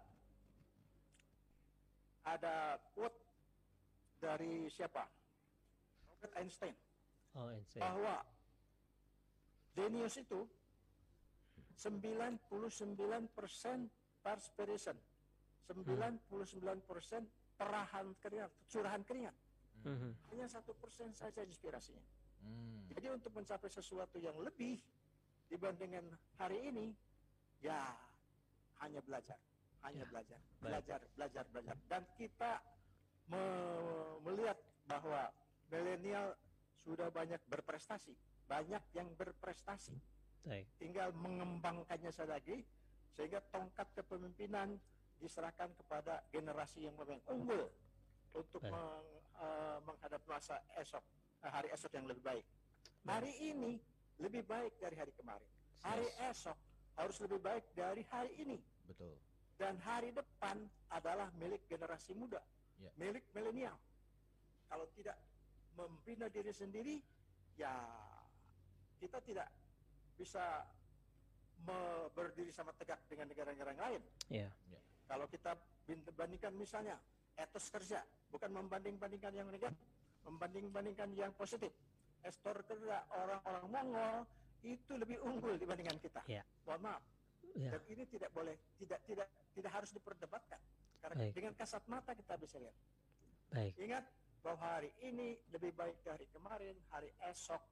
[2.25, 3.19] ada quote
[4.23, 5.03] dari siapa?
[6.13, 6.75] Albert Einstein
[7.33, 7.81] Oh, NC.
[7.81, 8.21] bahwa
[9.73, 10.45] genius itu
[11.75, 12.39] 99%
[14.23, 14.97] perspiration,
[15.67, 19.35] 99% perahan keringat, curahan keringat.
[19.83, 20.11] Mhm.
[20.31, 22.05] Hanya satu persen saja inspirasinya.
[22.43, 22.87] Hmm.
[22.91, 24.79] Jadi untuk mencapai sesuatu yang lebih
[25.47, 26.07] dibandingkan
[26.39, 26.91] hari ini,
[27.63, 27.79] ya
[28.83, 29.39] hanya belajar,
[29.83, 30.63] hanya Ya, belajar, baik.
[30.63, 31.77] belajar, belajar, belajar.
[31.87, 32.53] Dan kita
[33.27, 35.31] me- melihat bahwa
[35.69, 36.35] milenial
[36.79, 38.15] sudah banyak berprestasi,
[38.47, 39.95] banyak yang berprestasi.
[40.43, 40.67] Baik.
[40.77, 42.67] Tinggal mengembangkannya saja lagi,
[43.15, 44.75] sehingga tongkat kepemimpinan
[45.19, 47.71] diserahkan kepada generasi yang memang unggul
[48.35, 48.75] untuk Baik.
[48.75, 51.03] meng- eh, menghadap masa esok,
[51.43, 52.47] eh, hari esok yang lebih baik.
[53.03, 53.79] Hari ini
[54.19, 55.47] lebih baik dari hari kemarin.
[55.83, 56.55] Hari esok
[56.95, 58.59] harus lebih baik dari hari ini.
[58.87, 59.15] Betul.
[59.55, 60.59] Dan hari depan
[60.91, 62.41] adalah milik generasi muda,
[62.81, 62.91] Ya.
[62.99, 63.77] milik milenial.
[64.67, 65.15] Kalau tidak
[65.77, 66.97] membina diri sendiri,
[67.55, 67.71] ya
[68.99, 69.49] kita tidak
[70.17, 70.65] bisa
[71.63, 74.03] me- berdiri sama tegak dengan negara-negara yang lain.
[74.29, 74.49] Ya.
[75.07, 75.55] Kalau kita
[76.17, 76.97] bandingkan misalnya
[77.37, 78.01] etos kerja,
[78.33, 79.79] bukan membanding-bandingkan yang negatif,
[80.25, 81.71] membanding-bandingkan yang positif.
[82.23, 84.17] Estor kerja orang-orang Mongol
[84.63, 86.23] itu lebih unggul dibandingkan kita.
[86.31, 86.47] Ya.
[86.65, 87.03] Mohon maaf.
[87.59, 87.77] Ya.
[87.77, 90.61] Dan ini tidak boleh, tidak tidak tidak harus diperdebatkan.
[91.03, 91.33] Karena Baik.
[91.35, 92.77] dengan kasat mata kita bisa lihat.
[93.53, 93.75] Baik.
[93.79, 94.05] Ingat
[94.43, 97.63] bahwa hari ini lebih baik dari kemarin, hari esok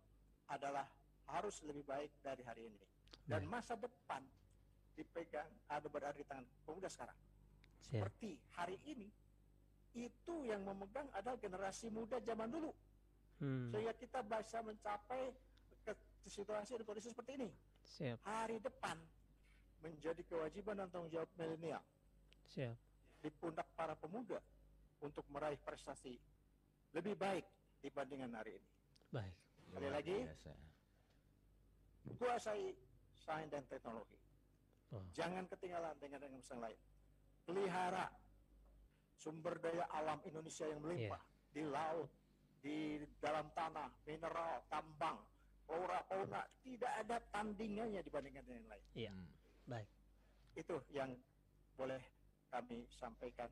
[0.51, 0.87] adalah
[1.31, 2.81] harus lebih baik dari hari ini.
[3.27, 3.53] Dan Baik.
[3.53, 4.23] masa depan
[4.99, 7.17] dipegang ada berada di tangan pemuda sekarang.
[7.87, 7.91] Siap.
[7.91, 9.09] Seperti hari ini
[9.97, 12.71] itu yang memegang adalah generasi muda zaman dulu.
[13.41, 13.73] Hmm.
[13.73, 15.33] Sehingga kita bisa mencapai
[15.87, 15.93] ke
[16.29, 17.51] situasi dan kondisi seperti ini.
[17.87, 18.19] Siap.
[18.23, 18.99] Hari depan
[19.81, 21.83] menjadi kewajiban dan tanggung jawab milenial
[22.53, 22.77] Siap.
[23.25, 24.41] di pundak para pemuda
[25.01, 26.17] untuk meraih prestasi
[26.93, 27.47] lebih baik
[27.81, 28.69] dibandingkan hari ini.
[29.11, 29.35] Baik.
[29.65, 30.17] Sekali Luar lagi.
[30.27, 30.53] biasa.
[32.19, 32.65] Kuasai
[33.21, 34.19] sains dan teknologi.
[34.91, 35.05] Oh.
[35.15, 36.79] Jangan ketinggalan dengan dengan yang lain.
[37.47, 38.07] Pelihara
[39.15, 41.23] sumber daya alam Indonesia yang melimpah
[41.53, 42.11] di laut,
[42.61, 45.19] di dalam tanah, mineral, tambang,
[45.69, 48.87] flora, fauna tidak ada tandingannya dibandingkan dengan yang lain.
[48.97, 49.13] Iya.
[49.71, 49.89] Baik.
[50.59, 51.15] itu yang
[51.79, 52.03] boleh
[52.51, 53.49] kami sampaikan.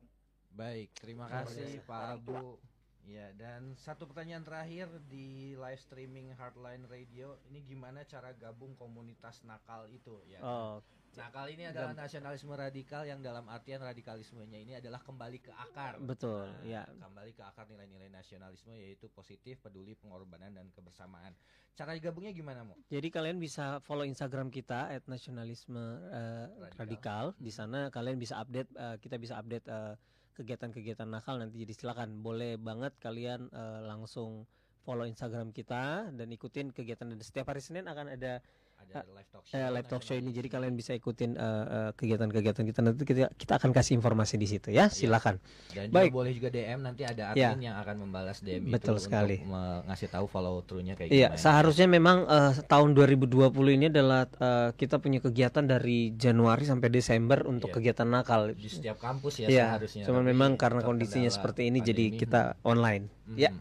[0.51, 1.79] Baik, terima kasih.
[1.87, 2.59] Pak Abu.
[3.07, 9.41] Ya, dan satu pertanyaan terakhir di live streaming Hardline Radio, ini gimana cara gabung komunitas
[9.47, 10.43] nakal itu ya?
[10.45, 10.83] Oh,
[11.17, 15.97] Nakal ini adalah nasionalisme radikal yang dalam artian radikalismenya ini adalah kembali ke akar.
[16.03, 16.83] betul, Nah, ya.
[16.85, 21.33] Kembali ke akar nilai-nilai nasionalisme yaitu positif, peduli, pengorbanan dan kebersamaan.
[21.73, 22.75] Cara gabungnya gimana, Mo?
[22.91, 25.79] Jadi kalian bisa follow Instagram kita @nasionalisme
[26.11, 26.77] eh, Radikal.
[26.77, 27.25] radikal.
[27.39, 29.95] Di sana kalian bisa update eh, kita bisa update eh,
[30.39, 34.47] kegiatan-kegiatan nakal nanti jadi silakan boleh banget kalian eh, langsung
[34.87, 38.39] follow Instagram kita dan ikutin kegiatan dan setiap hari Senin akan ada
[38.79, 39.53] Ada live talk show.
[39.53, 43.27] eh, live talk show ini jadi kalian bisa ikutin eh, eh, kegiatan-kegiatan kita nanti kita,
[43.29, 45.37] kita akan kasih informasi di situ ya silakan
[45.69, 46.09] Dan Baik.
[46.09, 47.51] juga boleh juga DM nanti ada Ya.
[47.51, 49.37] admin yang akan membalas DM Betul itu sekali.
[49.37, 49.51] untuk
[49.85, 51.37] ngasih tahu follow through-nya kayak Iya, gimana.
[51.37, 53.29] seharusnya memang eh, tahun 2020
[53.69, 57.75] ini adalah eh, kita punya kegiatan dari Januari sampai Desember untuk Iya.
[57.75, 58.41] kegiatan nakal.
[58.51, 60.03] di setiap kampus ya Iya, seharusnya.
[60.03, 62.21] cuman memang karena kondisinya seperti ini jadi pandemi.
[62.21, 63.05] kita online.
[63.27, 63.37] Mhm.
[63.37, 63.51] Ya.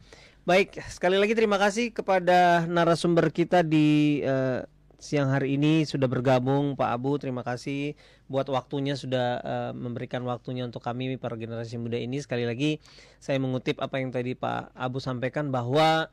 [0.42, 4.64] Baik, sekali lagi terima kasih kepada narasumber kita di eh,
[4.98, 7.22] siang hari ini sudah bergabung Pak Abu.
[7.22, 7.94] Terima kasih
[8.26, 12.18] buat waktunya sudah eh, memberikan waktunya untuk kami para generasi muda ini.
[12.18, 12.82] Sekali lagi
[13.22, 16.10] saya mengutip apa yang tadi Pak Abu sampaikan bahwa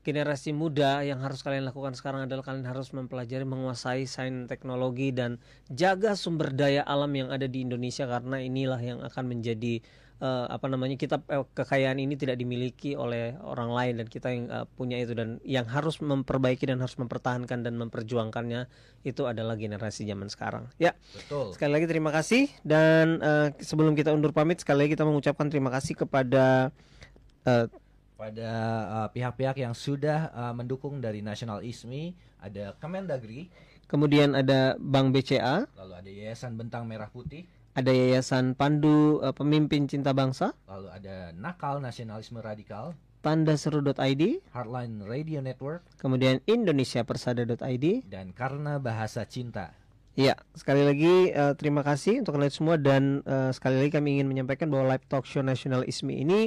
[0.00, 5.36] generasi muda yang harus kalian lakukan sekarang adalah kalian harus mempelajari menguasai sains teknologi dan
[5.68, 9.84] jaga sumber daya alam yang ada di Indonesia karena inilah yang akan menjadi
[10.20, 14.46] eh, apa namanya kita eh, kekayaan ini tidak dimiliki oleh orang lain dan kita yang
[14.52, 18.68] eh, punya itu dan yang harus memperbaiki dan harus mempertahankan dan memperjuangkannya
[19.02, 20.68] itu adalah generasi zaman sekarang.
[20.76, 21.56] Ya, Betul.
[21.56, 25.72] sekali lagi terima kasih dan eh, sebelum kita undur pamit sekali lagi kita mengucapkan terima
[25.72, 26.68] kasih kepada
[27.48, 27.66] eh,
[28.20, 28.52] Pada
[28.84, 32.12] uh, pihak-pihak yang sudah uh, mendukung dari Nasional ISMI
[32.44, 33.48] ada Kemendagri,
[33.88, 39.86] kemudian ada Bank BCA, lalu ada Yayasan Bentang Merah Putih, ada Yayasan Pandu eh, Pemimpin
[39.86, 47.86] Cinta Bangsa, lalu ada Nakal Nasionalisme Radikal, tandaseru.id, Hardline Radio Network, kemudian indonesiapersada.id.
[48.10, 49.76] dan Karena Bahasa Cinta.
[50.18, 52.76] Iya, sekali lagi eh, terima kasih untuk kalian semua.
[52.76, 56.40] Dan eh, sekali lagi kami ingin menyampaikan bahwa live talk show nasional ISMI ini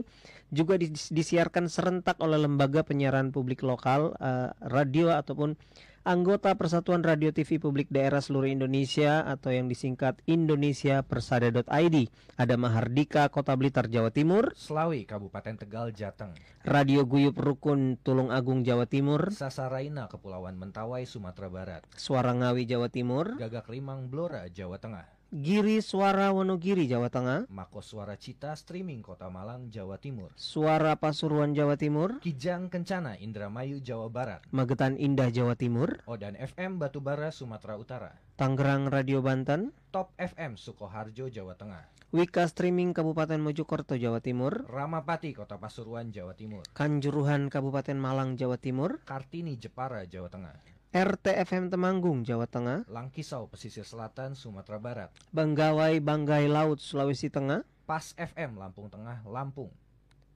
[0.53, 5.55] juga dis- disiarkan serentak oleh lembaga penyiaran publik lokal, eh, radio ataupun
[6.03, 11.97] anggota Persatuan Radio TV Publik Daerah seluruh Indonesia atau yang disingkat Indonesia Persada.id.
[12.35, 16.35] Ada Mahardika Kota Blitar Jawa Timur, Selawi Kabupaten Tegal Jateng,
[16.67, 22.91] Radio Guyup Rukun Tulung Agung Jawa Timur, Sasaraina Kepulauan Mentawai Sumatera Barat, Suara Ngawi Jawa
[22.91, 29.01] Timur, Gagak Limang Blora Jawa Tengah, Giri Suara Wonogiri Jawa Tengah, Mako Suara Cita Streaming
[29.01, 35.33] Kota Malang Jawa Timur, Suara Pasuruan Jawa Timur, Kijang Kencana Indramayu Jawa Barat, Magetan Indah
[35.33, 41.81] Jawa Timur, Odan FM Batubara Sumatera Utara, Tangerang Radio Banten, Top FM Sukoharjo Jawa Tengah,
[42.13, 48.61] Wika Streaming Kabupaten Mojokerto Jawa Timur, Ramapati Kota Pasuruan Jawa Timur, Kanjuruhan Kabupaten Malang Jawa
[48.61, 50.61] Timur, Kartini Jepara Jawa Tengah,
[50.93, 58.13] RTFM Temanggung Jawa Tengah, Langkisau Pesisir Selatan Sumatera Barat, Banggawai Banggai Laut Sulawesi Tengah, Pas
[58.13, 59.73] FM Lampung Tengah Lampung,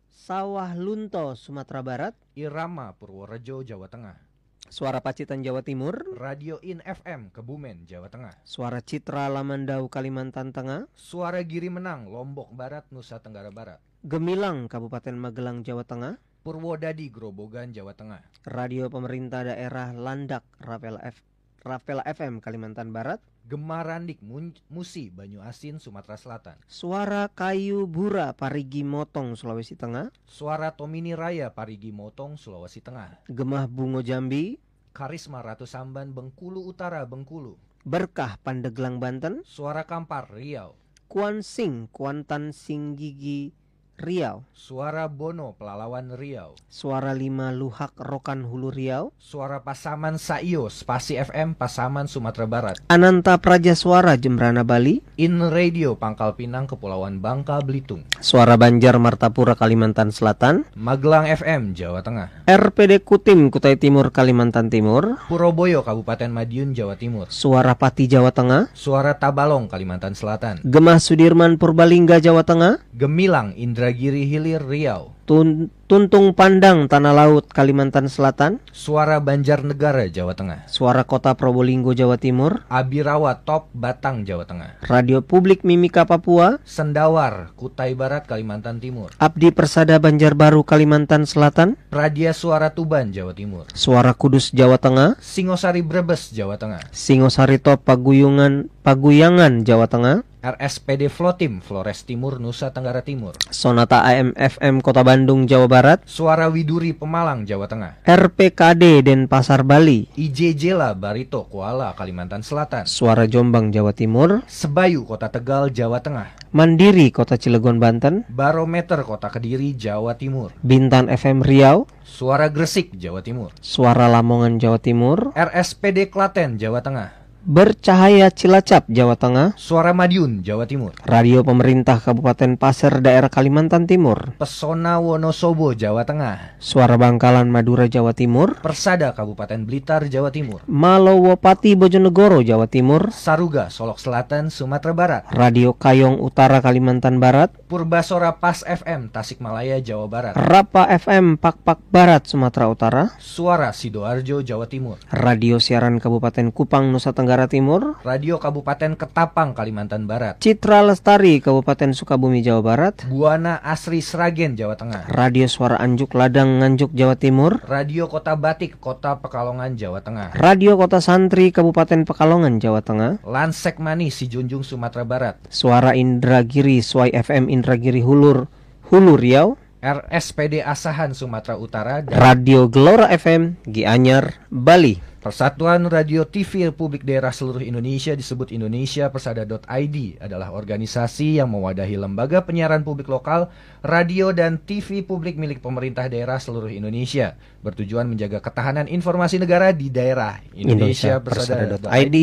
[0.09, 4.17] Sawah Lunto Sumatera Barat, Irama Purworejo Jawa Tengah,
[4.65, 10.89] Suara Pacitan Jawa Timur, Radio In FM Kebumen Jawa Tengah, Suara Citra Lamandau Kalimantan Tengah,
[10.97, 16.17] Suara Giri Menang Lombok Barat Nusa Tenggara Barat, Gemilang Kabupaten Magelang Jawa Tengah,
[16.47, 21.19] Purwodadi Grobogan Jawa Tengah, Radio Pemerintah Daerah Landak Rapela F
[21.59, 23.19] Rapela FM Kalimantan Barat,
[23.51, 24.23] Gemarandik
[24.71, 31.51] Musi Banyu Asin Sumatera Selatan, Suara Kayu Bura Parigi Motong Sulawesi Tengah, Suara Tomini Raya
[31.51, 34.55] Parigi Motong Sulawesi Tengah, Gemah Bungo Jambi,
[34.95, 40.79] Karisma Ratu Samban Bengkulu Utara Bengkulu, Berkah Pandeglang Banten, Suara Kampar Riau,
[41.11, 43.51] Kuan Sing Kuantan Singgigi
[43.97, 51.17] Riau, Suara Bono Pelalawan Riau, Suara Lima Luhak Rokan Hulu Riau, Suara Pasaman Saio Spasi
[51.17, 57.57] FM Pasaman Sumatera Barat, Ananta Praja Suara Jembrana Bali, In Radio Pangkal Pinang Kepulauan Bangka
[57.65, 64.69] Belitung, Suara Banjar Martapura Kalimantan Selatan, Magelang FM Jawa Tengah, RPD Kutim Kutai Timur Kalimantan
[64.69, 71.01] Timur, Puroboyo Kabupaten Madiun Jawa Timur, Suara Pati Jawa Tengah, Suara Tabalong Kalimantan Selatan, Gemah
[71.01, 78.11] Sudirman Purbalingga Jawa Tengah, Gemilang Indra Indragiri Hilir Riau, Tun- Tuntung Pandang Tanah Laut Kalimantan
[78.11, 84.83] Selatan, Suara Banjarnegara Jawa Tengah, Suara Kota Probolinggo Jawa Timur, Abirawa Top Batang Jawa Tengah,
[84.91, 92.35] Radio Publik Mimika Papua, Sendawar Kutai Barat Kalimantan Timur, Abdi Persada Banjarbaru Kalimantan Selatan, Radia
[92.35, 98.67] Suara Tuban Jawa Timur, Suara Kudus Jawa Tengah, Singosari Brebes Jawa Tengah, Singosari Top Paguyungan
[98.83, 105.43] Paguyangan Jawa Tengah, RSPD Flotim Flores Timur Nusa Tenggara Timur, Sonata AM FM Kota Bandung
[105.43, 112.87] Jawa Barat, Suara Widuri Pemalang Jawa Tengah, RPKD Denpasar Bali, IJJLA Barito Kuala Kalimantan Selatan,
[112.87, 119.27] Suara Jombang Jawa Timur, Sebayu Kota Tegal Jawa Tengah, Mandiri Kota Cilegon Banten, Barometer Kota
[119.27, 126.07] Kediri Jawa Timur, Bintan FM Riau, Suara Gresik Jawa Timur, Suara Lamongan Jawa Timur, RSPD
[126.07, 127.16] Klaten Jawa Tengah,
[127.47, 134.35] Bercahaya Cilacap Jawa Tengah, Suara Madiun Jawa Timur, Radio Pemerintah Kabupaten Pasir Daerah Kalimantan Timur,
[134.35, 141.79] Pesona Wonosobo Jawa Tengah, Suara Bangkalan Madura Jawa Timur, Persada Kabupaten Blitar Jawa Timur, Malowopati
[141.79, 148.59] Bojonegoro Jawa Timur, Saruga Solok Selatan Sumatera Barat, Radio Kayong Utara Kalimantan Barat, Purbasora Pas
[148.67, 155.63] FM Tasikmalaya Jawa Barat, Rapa FM Pakpak Barat Sumatera Utara, Suara Sidoarjo Jawa Timur, Radio
[155.63, 162.41] Siaran Kabupaten Kupang Nusa Tenggara Timur, Radio Kabupaten Ketapang Kalimantan Barat, Citra Lestari Kabupaten Sukabumi
[162.41, 168.09] Jawa Barat, Buana Asri Sragen Jawa Tengah, Radio Suara Anjuk Ladang Nganjuk Jawa Timur, Radio
[168.09, 174.09] Kota Batik Kota Pekalongan Jawa Tengah, Radio Kota Santri Kabupaten Pekalongan Jawa Tengah, Lansek Mani
[174.09, 178.49] Sijunjung Sumatera Barat, Suara Indragiri Swai FM Indragiri Hulur
[178.87, 185.03] Hulu Riau, RSPD Asahan Sumatera Utara, dan Radio Gelora FM Gianyar Bali.
[185.27, 192.47] Persatuan Radio TV Republik Daerah Seluruh Indonesia disebut Indonesia Persada.id adalah organisasi yang mewadahi lembaga
[192.47, 193.51] penyiaran publik lokal,
[193.83, 199.91] radio dan TV publik milik pemerintah daerah seluruh Indonesia bertujuan menjaga ketahanan informasi negara di
[199.91, 202.15] daerah Indonesia Persada.id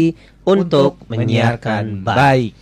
[0.49, 2.17] untuk menyiarkan baik.
[2.17, 2.53] baik.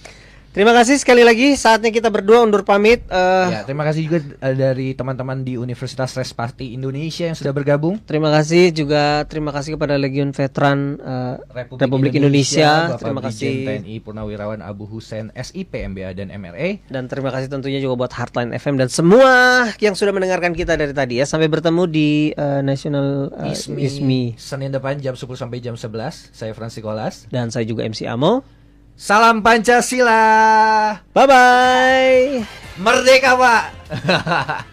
[0.52, 1.56] Terima kasih sekali lagi.
[1.56, 3.00] Saatnya kita berdua undur pamit.
[3.08, 7.96] Eh, Ya, terima kasih juga eh, dari teman-teman di Universitas Respati Indonesia yang sudah bergabung.
[8.04, 11.34] Terima kasih juga terima kasih kepada Legiun Veteran eh,
[11.80, 12.92] Republik Indonesia.
[12.92, 13.52] Bapak Terima kasih.
[13.64, 16.84] TNI Purnawirawan Abu Husein SIP MBA dan MRA.
[16.84, 19.32] dan terima kasih tentunya juga buat Heartline FM dan semua
[19.80, 21.24] yang sudah mendengarkan kita dari tadi ya.
[21.24, 24.22] Sampai bertemu di eh, National eh, Ismi, Ismi.
[24.36, 25.88] Senin depan jam 10 sampai jam 11.
[26.28, 27.24] Saya Francisco Las.
[27.32, 28.44] dan saya juga MC Amo.
[28.92, 30.20] Salam Pancasila.
[31.16, 32.44] Bye bye.
[32.76, 33.64] Merdeka, Pak.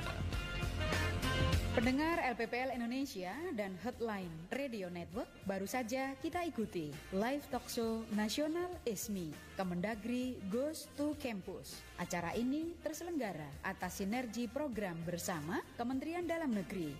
[1.79, 9.31] Pendengar LPPL Indonesia dan Hotline Radio Network baru saja kita ikuti live talkshow nasional ISMI
[9.55, 11.79] Kemendagri Goes to Campus.
[11.95, 16.91] Acara ini terselenggara atas sinergi program bersama Kementerian Dalam Negeri